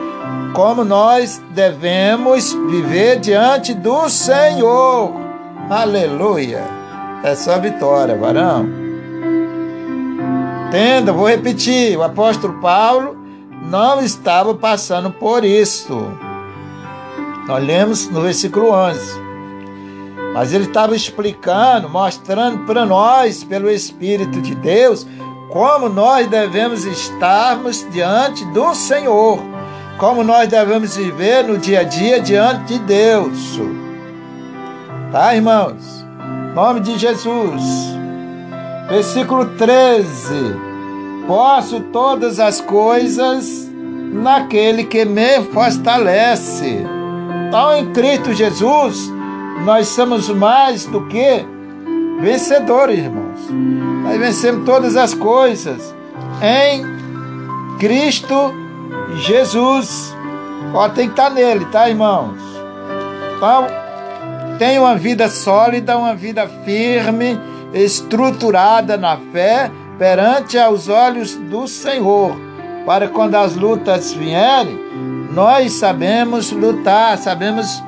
como 0.54 0.86
nós 0.86 1.42
devemos 1.50 2.54
viver 2.54 3.20
diante 3.20 3.74
do 3.74 4.08
Senhor. 4.08 5.12
Aleluia. 5.70 6.64
É 7.24 7.36
só 7.36 7.60
vitória, 7.60 8.16
varão. 8.16 8.80
Entenda, 10.72 11.11
vou 11.11 11.28
repetir. 11.28 11.97
O 11.97 12.01
apóstolo 12.01 12.53
Paulo 12.61 13.17
não 13.69 13.99
estava 13.99 14.55
passando 14.55 15.11
por 15.11 15.43
isso. 15.43 16.01
Nós 17.45 17.61
lemos 17.61 18.09
no 18.09 18.22
versículo 18.22 18.72
11. 18.72 19.19
Mas 20.34 20.53
ele 20.53 20.63
estava 20.63 20.95
explicando, 20.95 21.89
mostrando 21.89 22.59
para 22.59 22.86
nós, 22.86 23.43
pelo 23.43 23.69
Espírito 23.69 24.41
de 24.41 24.55
Deus, 24.55 25.05
como 25.49 25.89
nós 25.89 26.28
devemos 26.28 26.86
estarmos 26.86 27.86
diante 27.91 28.45
do 28.53 28.74
Senhor, 28.74 29.39
como 29.97 30.24
nós 30.24 30.47
devemos 30.47 30.95
viver 30.95 31.43
no 31.43 31.57
dia 31.57 31.82
a 31.82 31.84
dia 31.84 32.22
diante 32.22 32.76
de 32.76 32.80
Deus. 32.80 33.59
Tá, 35.11 35.36
irmãos? 35.36 36.05
Em 36.49 36.55
nome 36.55 36.80
de 36.80 36.97
Jesus. 36.97 38.01
Versículo 38.92 39.46
13. 39.46 40.36
Posso 41.26 41.80
todas 41.94 42.42
as 42.42 42.60
coisas 42.60 43.72
naquele 44.12 44.84
que 44.84 45.06
me 45.06 45.42
fortalece. 45.54 46.86
Então, 47.48 47.74
em 47.78 47.94
Cristo 47.94 48.34
Jesus, 48.34 49.10
nós 49.64 49.88
somos 49.88 50.28
mais 50.28 50.86
do 50.86 51.08
que 51.08 51.46
vencedores, 52.20 53.00
irmãos. 53.00 53.39
Nós 54.04 54.20
vencemos 54.20 54.66
todas 54.66 54.98
as 54.98 55.14
coisas 55.14 55.96
em 56.42 56.84
Cristo 57.80 58.54
Jesus. 59.26 60.14
Ó, 60.74 60.89
tem 60.89 61.08
que 61.08 61.14
estar 61.14 61.30
nele, 61.30 61.64
tá, 61.72 61.88
irmãos? 61.88 62.38
Então, 63.38 63.68
tenha 64.60 64.82
uma 64.82 64.96
vida 64.96 65.30
sólida, 65.30 65.98
uma 65.98 66.14
vida 66.14 66.46
firme, 66.66 67.39
estruturada 67.74 68.97
na 68.97 69.17
fé, 69.32 69.72
perante 69.97 70.57
aos 70.57 70.89
olhos 70.89 71.36
do 71.36 71.67
Senhor, 71.67 72.36
para 72.86 73.07
quando 73.07 73.36
as 73.36 73.55
lutas 73.55 74.13
vierem, 74.13 74.80
nós 75.32 75.74
sabemos 75.74 76.51
lutar, 76.51 77.17
sabemos 77.17 77.82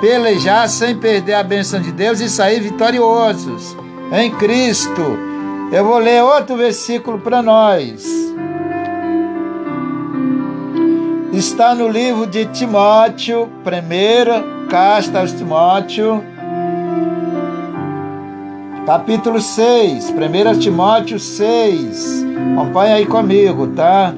pelejar 0.00 0.68
sem 0.68 0.96
perder 0.96 1.34
a 1.34 1.42
bênção 1.42 1.80
de 1.80 1.92
Deus 1.92 2.20
e 2.20 2.28
sair 2.28 2.60
vitoriosos 2.60 3.76
em 4.12 4.30
Cristo. 4.32 5.02
Eu 5.70 5.84
vou 5.84 5.98
ler 5.98 6.22
outro 6.22 6.56
versículo 6.56 7.18
para 7.18 7.40
nós. 7.40 8.04
Está 11.32 11.74
no 11.74 11.88
livro 11.88 12.26
de 12.26 12.46
Timóteo, 12.46 13.48
primeira 13.64 14.44
carta 14.68 15.20
aos 15.20 15.32
Timóteo, 15.32 16.22
capítulo 18.86 19.40
6, 19.40 20.10
1 20.10 20.58
Timóteo 20.58 21.18
6. 21.18 22.24
Acompanha 22.56 22.96
aí 22.96 23.06
comigo, 23.06 23.68
tá? 23.68 24.12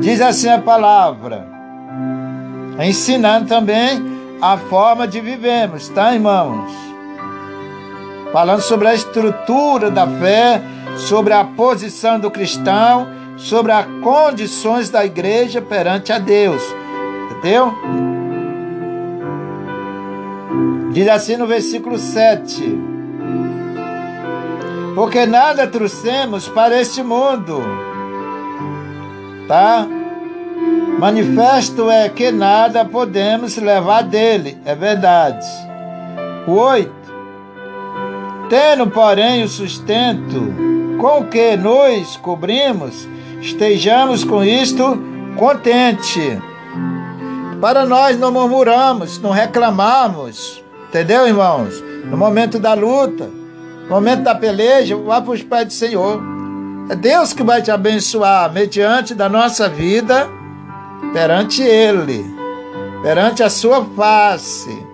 Diz 0.00 0.20
assim 0.20 0.48
a 0.48 0.58
palavra 0.58 1.46
ensinando 2.80 3.46
também 3.46 4.02
a 4.40 4.56
forma 4.56 5.06
de 5.06 5.20
vivermos, 5.20 5.88
tá, 5.88 6.14
irmãos? 6.14 6.72
Falando 8.32 8.62
sobre 8.62 8.88
a 8.88 8.94
estrutura 8.94 9.90
da 9.90 10.06
fé, 10.06 10.62
sobre 10.96 11.34
a 11.34 11.44
posição 11.44 12.18
do 12.18 12.30
cristão, 12.30 13.06
sobre 13.36 13.72
as 13.72 13.86
condições 14.02 14.90
da 14.90 15.04
igreja 15.04 15.60
perante 15.60 16.12
a 16.12 16.18
Deus. 16.18 16.62
Entendeu? 17.30 17.72
Diz 20.92 21.08
assim 21.08 21.36
no 21.38 21.46
versículo 21.46 21.98
7: 21.98 22.78
Porque 24.94 25.24
nada 25.24 25.66
trouxemos 25.66 26.48
para 26.48 26.78
este 26.78 27.02
mundo, 27.02 27.62
tá? 29.48 29.86
Manifesto 30.98 31.90
é 31.90 32.10
que 32.10 32.30
nada 32.30 32.84
podemos 32.84 33.56
levar 33.56 34.02
dele, 34.02 34.58
é 34.66 34.74
verdade. 34.74 35.46
8. 36.46 36.92
Tendo, 38.50 38.86
porém, 38.88 39.42
o 39.44 39.48
sustento 39.48 40.52
com 41.00 41.24
que 41.24 41.56
nos 41.56 42.16
cobrimos, 42.18 43.08
estejamos 43.40 44.24
com 44.24 44.44
isto 44.44 45.02
contente. 45.36 46.38
Para 47.60 47.86
nós 47.86 48.18
não 48.18 48.30
murmuramos, 48.30 49.18
não 49.18 49.30
reclamamos, 49.30 50.61
entendeu, 50.92 51.26
irmãos? 51.26 51.82
No 52.04 52.18
momento 52.18 52.58
da 52.58 52.74
luta, 52.74 53.30
no 53.84 53.88
momento 53.88 54.24
da 54.24 54.34
peleja, 54.34 54.94
vá 54.94 55.22
para 55.22 55.32
os 55.32 55.42
pés 55.42 55.66
do 55.66 55.72
Senhor. 55.72 56.22
É 56.90 56.94
Deus 56.94 57.32
que 57.32 57.42
vai 57.42 57.62
te 57.62 57.70
abençoar 57.70 58.52
mediante 58.52 59.14
da 59.14 59.26
nossa 59.26 59.70
vida 59.70 60.28
perante 61.14 61.62
Ele, 61.62 62.22
perante 63.02 63.42
a 63.42 63.48
sua 63.48 63.82
face. 63.96 64.86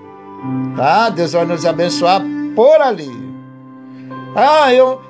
Tá? 0.77 1.11
Deus 1.11 1.33
vai 1.33 1.45
nos 1.45 1.67
abençoar 1.67 2.23
por 2.55 2.81
ali. 2.81 3.11
Ah, 4.37 4.73
eu. 4.73 5.03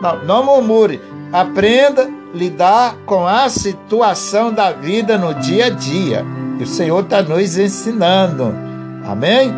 Não, 0.00 0.24
não 0.24 0.44
murmure. 0.44 1.02
Aprenda 1.30 2.04
a 2.04 2.36
lidar 2.36 2.96
com 3.04 3.26
a 3.26 3.50
situação 3.50 4.52
da 4.52 4.72
vida 4.72 5.18
no 5.18 5.34
dia 5.34 5.66
a 5.66 5.70
dia. 5.70 6.24
O 6.58 6.64
Senhor 6.64 7.00
está 7.00 7.20
nos 7.20 7.58
ensinando. 7.58 8.54
Amém? 9.06 9.52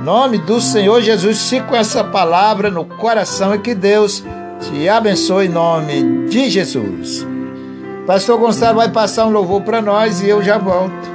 Nome 0.00 0.38
do 0.38 0.60
Senhor 0.60 1.00
Jesus, 1.02 1.48
fique 1.48 1.66
com 1.66 1.76
essa 1.76 2.02
palavra 2.02 2.70
no 2.70 2.84
coração 2.84 3.54
e 3.54 3.58
que 3.58 3.74
Deus 3.74 4.24
te 4.60 4.88
abençoe 4.88 5.46
em 5.46 5.50
nome 5.50 6.26
de 6.28 6.48
Jesus. 6.48 7.26
Pastor 8.06 8.38
Gonçalo 8.38 8.78
vai 8.78 8.90
passar 8.90 9.26
um 9.26 9.30
louvor 9.30 9.62
para 9.62 9.80
nós 9.82 10.20
e 10.20 10.28
eu 10.28 10.42
já 10.42 10.58
volto. 10.58 11.10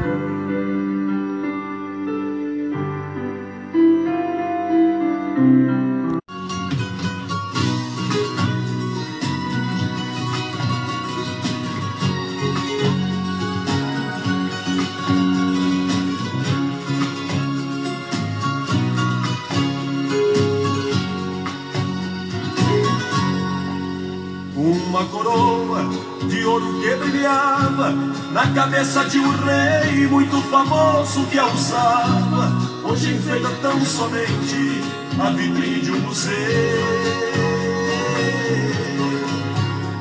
Cabeça 28.85 29.05
de 29.05 29.19
um 29.19 29.31
rei 29.31 30.07
muito 30.07 30.39
famoso 30.43 31.25
que 31.25 31.39
a 31.39 31.47
usava. 31.47 32.53
Hoje 32.83 33.13
enfeita 33.15 33.49
tão 33.61 33.83
somente 33.83 34.81
a 35.19 35.31
vitrine 35.31 35.81
de 35.81 35.91
um 35.91 35.99
museu. 36.01 36.33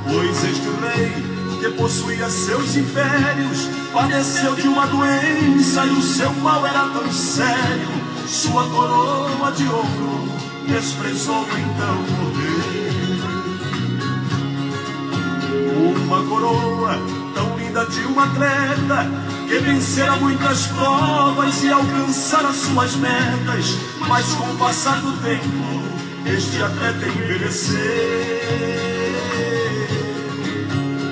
Pois 0.04 0.44
este 0.44 0.68
rei 0.82 1.12
que 1.60 1.70
possuía 1.76 2.28
seus 2.28 2.76
impérios 2.76 3.68
padeceu 3.92 4.54
de 4.54 4.68
uma 4.68 4.86
doença 4.86 5.86
e 5.86 5.90
o 5.90 6.02
seu 6.02 6.32
mal 6.34 6.66
era 6.66 6.88
tão 6.90 7.10
sério. 7.10 8.04
Sua 8.26 8.68
coroa 8.68 9.50
de 9.52 9.66
ouro 9.66 10.28
desprezou 10.66 11.46
então 11.58 11.96
morrer. 12.18 12.84
Uma 16.06 16.22
coroa 16.24 17.23
vida 17.74 17.86
de 17.86 18.06
um 18.06 18.20
atleta 18.20 19.10
que 19.48 19.58
vencera 19.58 20.14
muitas 20.16 20.68
provas 20.68 21.62
e 21.64 21.68
alcançara 21.70 22.52
suas 22.52 22.94
metas, 22.94 23.76
mas 24.08 24.32
com 24.34 24.44
o 24.44 24.56
passar 24.56 25.00
do 25.00 25.12
tempo, 25.22 25.82
este 26.24 26.62
atleta 26.62 27.06
envelheceu. 27.06 27.80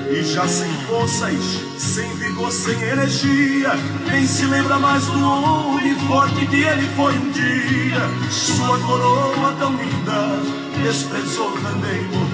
E 0.09 0.23
já 0.23 0.47
sem 0.47 0.71
forças, 0.87 1.59
sem 1.77 2.07
vigor, 2.15 2.51
sem 2.51 2.81
energia, 2.81 3.71
nem 4.09 4.25
se 4.25 4.45
lembra 4.45 4.79
mais 4.79 5.03
do 5.05 5.73
forte 6.07 6.45
que 6.45 6.63
ele 6.63 6.87
foi 6.95 7.13
um 7.13 7.31
dia. 7.31 8.31
Sua 8.31 8.79
coroa 8.79 9.53
tão 9.59 9.75
linda, 9.75 10.39
desprezou 10.81 11.51
também 11.57 12.03
morrer 12.03 12.32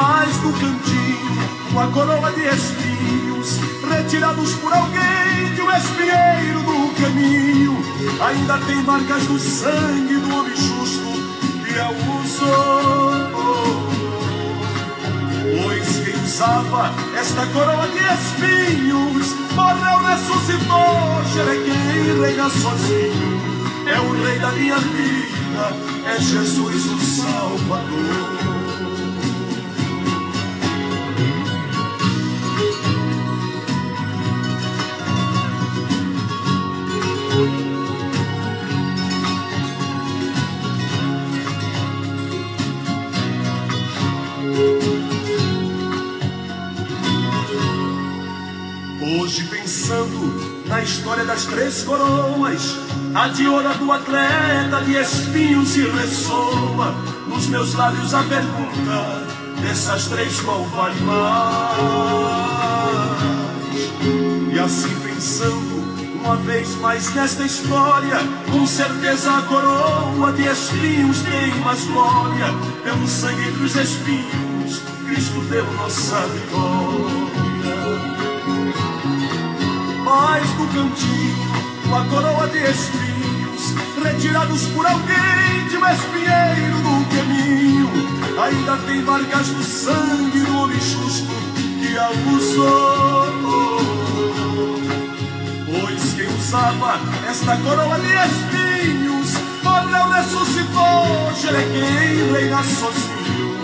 mais 0.00 0.34
do 0.38 0.50
cantinho, 0.54 1.48
uma 1.72 1.86
coroa 1.88 2.32
de 2.32 2.46
espinhos, 2.46 3.58
retirados 3.86 4.54
por 4.54 4.72
alguém 4.72 5.54
de 5.54 5.60
um 5.60 5.70
espinheiro 5.70 6.60
do 6.62 6.94
caminho. 7.02 7.76
ainda 8.26 8.58
tem 8.66 8.82
marcas 8.82 9.24
do 9.24 9.38
sangue 9.38 10.16
do 10.16 10.34
homem 10.34 10.56
justo 10.56 11.10
que 11.66 11.78
a 11.78 11.90
usou. 12.16 12.80
Pois 15.62 15.98
quem 15.98 16.24
usava 16.24 16.94
esta 17.18 17.46
coroa 17.48 17.86
de 17.88 17.98
espinhos 17.98 19.34
morreu, 19.54 19.98
ressuscitou. 19.98 21.20
Xerequim 21.30 22.22
reina 22.22 22.48
sozinho, 22.48 23.40
é 23.86 24.00
o 24.00 24.24
rei 24.24 24.38
da 24.38 24.50
minha 24.52 24.78
vida, 24.78 25.76
é 26.06 26.18
Jesus 26.18 26.86
o 26.86 26.98
Salvador. 26.98 28.49
História 51.20 51.24
das 51.24 51.44
três 51.44 51.82
coroas, 51.82 52.78
a 53.14 53.28
de 53.28 53.46
ouro 53.46 53.74
do 53.74 53.92
atleta 53.92 54.80
de 54.84 54.96
espinhos 54.96 55.76
e 55.76 55.82
ressoa 55.82 56.94
nos 57.26 57.46
meus 57.46 57.74
lábios 57.74 58.14
a 58.14 58.22
pergunta 58.22 59.26
dessas 59.60 60.06
três 60.06 60.40
qual 60.40 60.64
vale 60.64 61.00
mais? 61.00 61.76
E 64.52 64.58
assim 64.58 64.94
pensando 65.00 65.80
uma 66.22 66.36
vez 66.36 66.74
mais 66.76 67.14
nesta 67.14 67.44
história, 67.44 68.18
com 68.50 68.66
certeza 68.66 69.38
a 69.38 69.42
coroa 69.42 70.32
de 70.32 70.46
espinhos 70.46 71.20
tem 71.22 71.54
mais 71.60 71.84
glória. 71.84 72.46
Pelo 72.84 73.06
sangue 73.06 73.50
dos 73.52 73.74
espinhos, 73.74 74.82
Cristo 75.06 75.40
deu 75.50 75.66
nossa 75.74 76.20
vitória. 76.26 77.39
Mais 80.10 80.50
do 80.54 80.66
cantinho, 80.66 81.94
a 81.94 82.04
coroa 82.10 82.48
de 82.48 82.58
espinhos, 82.68 83.74
retirados 84.02 84.66
por 84.74 84.84
alguém 84.84 85.68
de 85.68 85.76
um 85.76 85.88
espinheiro 85.88 86.78
do 86.82 87.16
caminho, 87.16 87.88
ainda 88.42 88.76
tem 88.88 89.02
marcas 89.02 89.50
do 89.50 89.62
sangue 89.62 90.40
do 90.40 90.56
homem 90.56 90.80
justo 90.80 91.28
que 91.78 91.96
a 91.96 92.10
usou. 92.34 93.30
Pois 95.66 96.14
quem 96.14 96.26
usava 96.26 96.98
esta 97.28 97.56
coroa 97.58 97.96
de 98.00 98.08
espinhos 98.08 99.34
morreu, 99.62 100.08
ressuscitou. 100.08 101.32
Xerequim 101.40 102.32
reina 102.32 102.64
sozinho, 102.64 103.56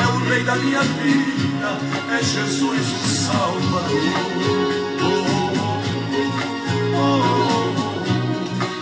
é 0.00 0.06
o 0.06 0.28
rei 0.30 0.44
da 0.44 0.56
minha 0.56 0.80
vida, 0.80 1.78
é 2.10 2.22
Jesus 2.22 2.88
o 2.90 3.06
Salvador. 3.06 4.79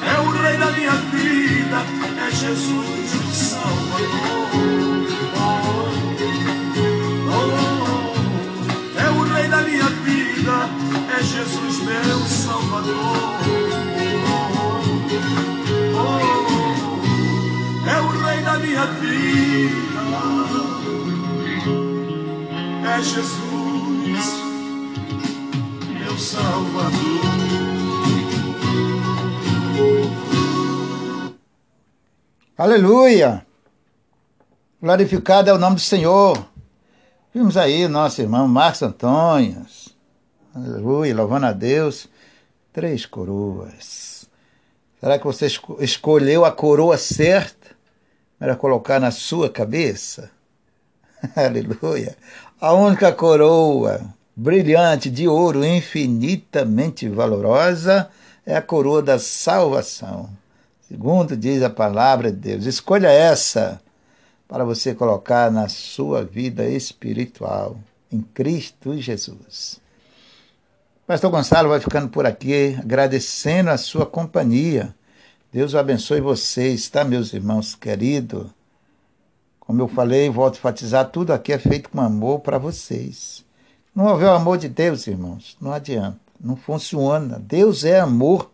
É 0.03 0.21
o 0.21 0.31
rei 0.31 0.57
da 0.57 0.71
minha 0.73 0.93
vida, 0.93 1.85
é 2.27 2.31
Jesus 2.31 3.14
o 3.14 3.35
Salvador. 3.35 4.39
É 8.97 9.11
o 9.11 9.23
rei 9.33 9.49
da 9.49 9.62
minha 9.62 9.89
vida, 9.89 10.69
é 11.16 11.23
Jesus 11.23 11.81
meu 11.83 12.19
Salvador. 12.27 13.39
É 17.87 18.01
o 18.01 18.09
rei 18.25 18.43
da 18.43 18.59
minha 18.59 18.87
vida, 18.87 20.03
é 22.85 23.03
Jesus 23.03 24.49
meu 25.89 26.19
Salvador. 26.19 27.38
Aleluia! 32.59 33.46
Glorificado 34.82 35.48
é 35.48 35.52
o 35.52 35.59
nome 35.59 35.76
do 35.76 35.80
Senhor. 35.80 36.44
Vimos 37.32 37.56
aí 37.56 37.84
o 37.84 37.88
nosso 37.88 38.20
irmão 38.20 38.48
Marcos 38.48 38.82
Antônio. 38.82 39.64
Aleluia, 40.52 41.14
louvando 41.14 41.46
a 41.46 41.52
Deus. 41.52 42.09
Três 42.72 43.06
coroas. 43.06 44.28
Será 44.98 45.20
que 45.20 45.24
você 45.24 45.46
esco- 45.46 45.76
escolheu 45.80 46.44
a 46.44 46.50
coroa 46.50 46.98
certa 46.98 47.68
para 48.40 48.56
colocar 48.56 48.98
na 48.98 49.12
sua 49.12 49.48
cabeça? 49.48 50.28
Aleluia. 51.36 52.16
A 52.61 52.72
única 52.72 53.12
coroa 53.12 54.00
brilhante 54.34 55.09
de 55.09 55.28
ouro 55.28 55.64
infinitamente 55.64 57.09
valorosa 57.09 58.11
é 58.44 58.56
a 58.56 58.62
coroa 58.62 59.00
da 59.00 59.16
salvação. 59.16 60.28
Segundo 60.89 61.36
diz 61.36 61.62
a 61.62 61.68
palavra 61.68 62.32
de 62.32 62.39
Deus, 62.39 62.64
escolha 62.64 63.09
essa 63.09 63.78
para 64.49 64.64
você 64.64 64.95
colocar 64.95 65.51
na 65.53 65.68
sua 65.68 66.24
vida 66.24 66.66
espiritual, 66.66 67.78
em 68.11 68.22
Cristo 68.22 68.97
Jesus. 68.97 69.78
Pastor 71.07 71.30
Gonçalo 71.30 71.68
vai 71.68 71.78
ficando 71.78 72.09
por 72.09 72.24
aqui, 72.24 72.74
agradecendo 72.80 73.68
a 73.68 73.76
sua 73.76 74.07
companhia. 74.07 74.95
Deus 75.53 75.74
abençoe 75.74 76.22
vocês, 76.22 76.89
tá, 76.89 77.05
meus 77.05 77.34
irmãos 77.34 77.74
queridos? 77.74 78.47
Como 79.61 79.82
eu 79.82 79.89
falei, 79.89 80.30
volto 80.30 80.55
a 80.55 80.59
enfatizar, 80.59 81.11
tudo 81.11 81.34
aqui 81.34 81.53
é 81.53 81.59
feito 81.59 81.91
com 81.91 82.01
amor 82.01 82.41
para 82.41 82.57
vocês. 82.57 83.45
Não 83.95 84.07
houver 84.07 84.28
o 84.28 84.34
amor 84.34 84.57
de 84.57 84.70
Deus, 84.70 85.07
irmãos, 85.07 85.55
não 85.61 85.70
adianta, 85.70 86.18
não 86.41 86.57
funciona. 86.57 87.39
Deus 87.39 87.84
é 87.84 88.01
amor. 88.01 88.51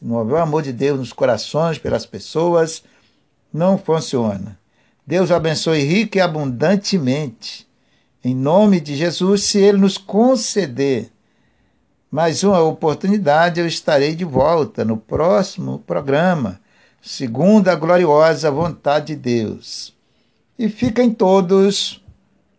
Se 0.00 0.06
não 0.06 0.16
houver 0.16 0.36
o 0.36 0.42
amor 0.42 0.62
de 0.62 0.72
Deus 0.72 0.98
nos 0.98 1.12
corações, 1.12 1.76
pelas 1.76 2.06
pessoas, 2.06 2.82
não 3.52 3.76
funciona. 3.76 4.58
Deus 5.06 5.30
abençoe 5.30 5.82
rica 5.82 6.16
e 6.16 6.20
abundantemente. 6.22 7.68
Em 8.24 8.34
nome 8.34 8.80
de 8.80 8.96
Jesus, 8.96 9.44
se 9.44 9.58
Ele 9.58 9.76
nos 9.76 9.98
conceder 9.98 11.10
mais 12.10 12.42
uma 12.42 12.60
oportunidade, 12.62 13.60
eu 13.60 13.66
estarei 13.66 14.14
de 14.14 14.24
volta 14.24 14.86
no 14.86 14.96
próximo 14.96 15.80
programa, 15.80 16.58
segundo 17.02 17.68
a 17.68 17.74
gloriosa 17.74 18.50
vontade 18.50 19.08
de 19.08 19.16
Deus. 19.16 19.94
E 20.58 20.70
fiquem 20.70 21.12
todos 21.12 22.02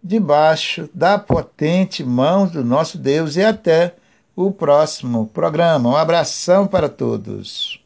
debaixo 0.04 0.88
da 0.94 1.18
potente 1.18 2.04
mão 2.04 2.46
do 2.46 2.64
nosso 2.64 3.00
Deus 3.00 3.36
e 3.36 3.44
até 3.44 3.96
o 4.48 4.52
próximo 4.52 5.28
programa. 5.28 5.90
Um 5.90 5.96
abração 5.96 6.68
para 6.68 6.88
todos. 6.88 7.81